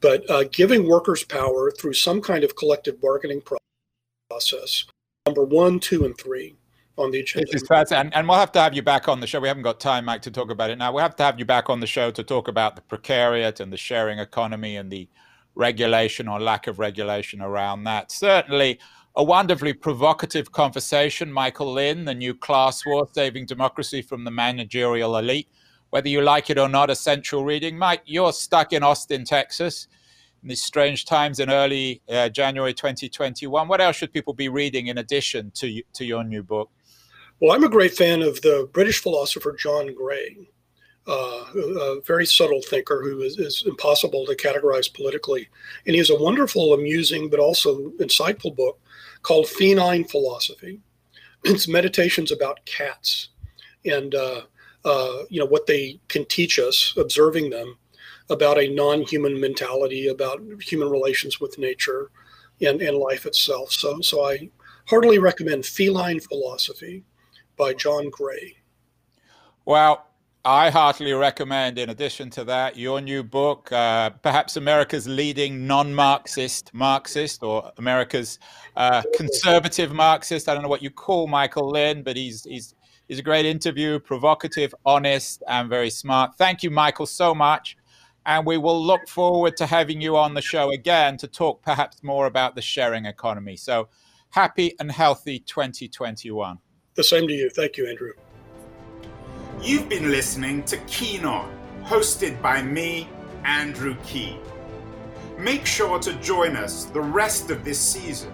but 0.02 0.30
uh, 0.30 0.44
giving 0.52 0.88
workers 0.88 1.24
power 1.24 1.72
through 1.72 1.94
some 1.94 2.22
kind 2.22 2.44
of 2.44 2.56
collective 2.56 3.00
bargaining 3.02 3.42
process 4.30 4.86
number 5.26 5.44
one 5.44 5.80
two 5.80 6.06
and 6.06 6.18
three 6.18 6.56
on 6.98 7.12
the 7.12 7.20
agenda. 7.20 7.46
This 7.52 7.62
is 7.62 7.68
fascinating. 7.68 8.08
And, 8.08 8.16
and 8.16 8.28
we'll 8.28 8.40
have 8.40 8.52
to 8.54 8.60
have 8.60 8.74
you 8.74 8.82
back 8.82 9.08
on 9.08 9.20
the 9.20 9.28
show. 9.28 9.40
We 9.40 9.48
haven't 9.48 9.64
got 9.64 9.80
time, 9.80 10.06
Mike, 10.06 10.22
to 10.24 10.32
talk 10.32 10.50
about 10.50 10.70
it 10.70 10.78
now. 10.78 10.92
We'll 10.92 11.04
have 11.04 11.16
to 11.18 11.24
have 11.24 11.40
you 11.40 11.46
back 11.46 11.70
on 11.70 11.80
the 11.80 11.88
show 11.88 12.12
to 12.12 12.24
talk 12.24 12.48
about 12.48 12.76
the 12.76 12.82
precariat 12.82 13.60
and 13.60 13.72
the 13.72 13.78
sharing 13.78 14.20
economy 14.20 14.76
and 14.78 14.92
the 14.92 15.08
regulation 15.56 16.28
or 16.28 16.40
lack 16.40 16.68
of 16.68 16.80
regulation 16.80 17.42
around 17.42 17.84
that. 17.86 18.12
Certainly, 18.12 18.80
a 19.18 19.24
wonderfully 19.24 19.74
provocative 19.74 20.52
conversation. 20.52 21.34
Michael 21.34 21.74
Lind, 21.74 22.08
the 22.08 22.14
new 22.14 22.36
class 22.36 22.86
war, 22.86 23.08
saving 23.12 23.48
democracy 23.48 24.04
from 24.04 24.24
the 24.24 24.30
managerial 24.30 25.18
elite. 25.18 25.50
Whether 25.90 26.10
you 26.10 26.22
like 26.22 26.52
it 26.52 26.60
or 26.60 26.70
not, 26.70 26.92
essential 26.92 27.44
reading. 27.44 27.78
Mike, 27.78 28.04
you're 28.06 28.32
stuck 28.32 28.74
in 28.74 28.84
Austin, 28.84 29.26
Texas 29.26 29.88
in 30.44 30.50
these 30.50 30.62
strange 30.62 31.06
times 31.06 31.40
in 31.40 31.50
early 31.50 32.04
uh, 32.08 32.30
January 32.30 32.76
2021. 32.76 33.68
What 33.68 33.82
else 33.82 33.96
should 33.96 34.14
people 34.14 34.34
be 34.34 34.50
reading 34.50 34.88
in 34.88 35.00
addition 35.00 35.50
to, 35.56 35.82
to 35.94 36.06
your 36.06 36.24
new 36.24 36.44
book? 36.44 36.70
Well, 37.40 37.56
I'm 37.56 37.64
a 37.64 37.70
great 37.70 37.96
fan 37.96 38.22
of 38.22 38.40
the 38.42 38.70
British 38.72 39.02
philosopher 39.02 39.56
John 39.58 39.96
Gray, 39.96 40.38
uh, 41.08 41.46
a 41.56 42.02
very 42.06 42.28
subtle 42.28 42.62
thinker 42.62 43.02
who 43.02 43.22
is, 43.22 43.40
is, 43.40 43.64
impossible 43.66 44.28
to 44.28 44.36
categorize 44.36 44.94
politically. 44.94 45.48
And 45.88 45.96
he 45.96 45.98
has 45.98 46.12
a 46.12 46.22
wonderful, 46.22 46.74
amusing, 46.74 47.30
but 47.30 47.40
also 47.40 47.90
insightful 48.00 48.56
book 48.56 48.80
called 49.28 49.50
Feline 49.50 50.06
Philosophy. 50.06 50.80
It's 51.44 51.68
meditations 51.68 52.32
about 52.32 52.66
cats 52.66 53.28
and 53.84 54.16
uh, 54.16 54.44
uh, 54.86 55.24
you 55.30 55.38
know 55.42 55.46
what 55.46 55.68
they 55.68 56.00
can 56.08 56.24
teach 56.26 56.58
us, 56.60 56.94
observing 56.96 57.50
them 57.50 57.78
about 58.30 58.58
a 58.58 58.74
non-human 58.74 59.38
mentality, 59.38 60.08
about 60.08 60.40
human 60.62 60.90
relations 60.90 61.42
with 61.42 61.58
nature 61.58 62.10
and, 62.62 62.82
and 62.82 62.96
life 62.96 63.26
itself. 63.26 63.74
So, 63.74 64.00
so 64.00 64.26
I 64.26 64.50
heartily 64.86 65.20
recommend 65.20 65.66
Feline 65.66 66.22
Philosophy 66.22 67.04
by 67.58 67.74
John 67.74 68.10
Gray. 68.10 68.56
Well, 69.66 70.08
I 70.48 70.70
heartily 70.70 71.12
recommend, 71.12 71.78
in 71.78 71.90
addition 71.90 72.30
to 72.30 72.46
that, 72.46 72.78
your 72.78 73.02
new 73.02 73.22
book, 73.22 73.70
uh, 73.70 74.12
perhaps 74.12 74.56
America's 74.56 75.06
leading 75.06 75.68
non 75.68 75.94
Marxist 75.94 76.74
Marxist 76.74 77.44
or 77.44 77.70
America's 77.78 78.40
uh, 78.78 79.04
conservative 79.18 79.92
Marxist. 79.92 80.48
I 80.48 80.54
don't 80.54 80.64
know 80.64 80.70
what 80.70 80.82
you 80.82 80.90
call 80.90 81.28
Michael 81.28 81.70
Lind, 81.70 82.06
but 82.06 82.16
he's, 82.16 82.46
he's, 82.46 82.76
he's 83.10 83.20
a 83.20 83.22
great 83.22 83.46
interview, 83.46 84.00
provocative, 84.00 84.74
honest, 84.86 85.44
and 85.50 85.68
very 85.68 85.90
smart. 85.90 86.38
Thank 86.38 86.64
you, 86.64 86.72
Michael, 86.72 87.08
so 87.08 87.36
much. 87.36 87.76
And 88.26 88.46
we 88.46 88.58
will 88.58 88.82
look 88.82 89.06
forward 89.10 89.58
to 89.58 89.66
having 89.66 90.00
you 90.00 90.16
on 90.16 90.34
the 90.34 90.42
show 90.42 90.72
again 90.72 91.18
to 91.18 91.28
talk 91.28 91.62
perhaps 91.62 92.02
more 92.04 92.26
about 92.26 92.56
the 92.56 92.62
sharing 92.62 93.06
economy. 93.06 93.58
So 93.58 93.90
happy 94.30 94.76
and 94.80 94.90
healthy 94.94 95.40
2021. 95.40 96.58
The 96.96 97.04
same 97.04 97.28
to 97.28 97.34
you. 97.34 97.50
Thank 97.50 97.76
you, 97.76 97.86
Andrew. 97.86 98.14
You've 99.60 99.90
been 99.90 100.12
listening 100.12 100.64
to 100.66 100.78
Keen 100.86 101.26
On, 101.26 101.52
hosted 101.84 102.40
by 102.44 102.62
me, 102.62 103.10
Andrew 103.44 103.98
Keen. 104.06 104.40
Make 105.40 105.66
sure 105.66 105.98
to 106.00 106.14
join 106.22 106.56
us 106.56 106.86
the 106.86 107.02
rest 107.02 107.50
of 107.50 107.66
this 107.66 107.80
season 107.80 108.32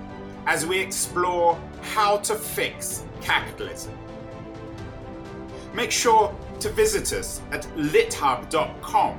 as 0.48 0.66
we 0.66 0.80
explore 0.80 1.58
how 1.82 2.18
to 2.18 2.36
fix 2.36 3.06
capitalism. 3.22 3.98
Make 5.74 5.92
sure 5.92 6.36
to 6.60 6.70
visit 6.70 7.14
us 7.14 7.42
at 7.52 7.64
lithub.com, 7.78 9.16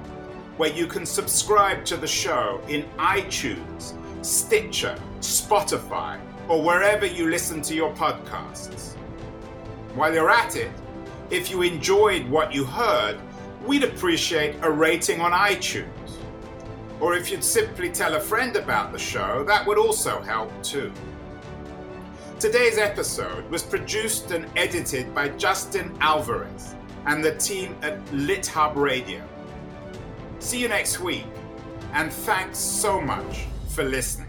where 0.58 0.72
you 0.72 0.86
can 0.86 1.06
subscribe 1.06 1.86
to 1.86 1.96
the 1.96 2.06
show 2.06 2.60
in 2.68 2.82
iTunes, 2.98 3.94
Stitcher, 4.22 4.98
Spotify, 5.20 6.20
or 6.48 6.62
wherever 6.62 7.06
you 7.06 7.30
listen 7.30 7.62
to 7.62 7.74
your 7.74 7.94
podcasts. 7.94 8.92
While 9.94 10.12
you're 10.12 10.30
at 10.30 10.54
it, 10.54 10.70
if 11.30 11.50
you 11.50 11.62
enjoyed 11.62 12.28
what 12.28 12.52
you 12.52 12.64
heard, 12.64 13.18
we'd 13.64 13.84
appreciate 13.84 14.56
a 14.62 14.70
rating 14.70 15.20
on 15.20 15.32
iTunes. 15.32 15.88
Or 17.00 17.14
if 17.14 17.30
you'd 17.30 17.44
simply 17.44 17.90
tell 17.90 18.14
a 18.14 18.20
friend 18.20 18.56
about 18.56 18.92
the 18.92 18.98
show, 18.98 19.44
that 19.44 19.66
would 19.66 19.78
also 19.78 20.20
help 20.22 20.50
too. 20.62 20.92
Today's 22.38 22.78
episode 22.78 23.48
was 23.50 23.62
produced 23.62 24.30
and 24.30 24.46
edited 24.56 25.14
by 25.14 25.28
Justin 25.30 25.96
Alvarez 26.00 26.74
and 27.06 27.24
the 27.24 27.34
team 27.36 27.76
at 27.82 28.04
LitHub 28.06 28.76
Radio. 28.76 29.26
See 30.40 30.60
you 30.60 30.68
next 30.68 31.00
week, 31.00 31.26
and 31.94 32.12
thanks 32.12 32.58
so 32.58 33.00
much 33.00 33.46
for 33.68 33.82
listening. 33.82 34.23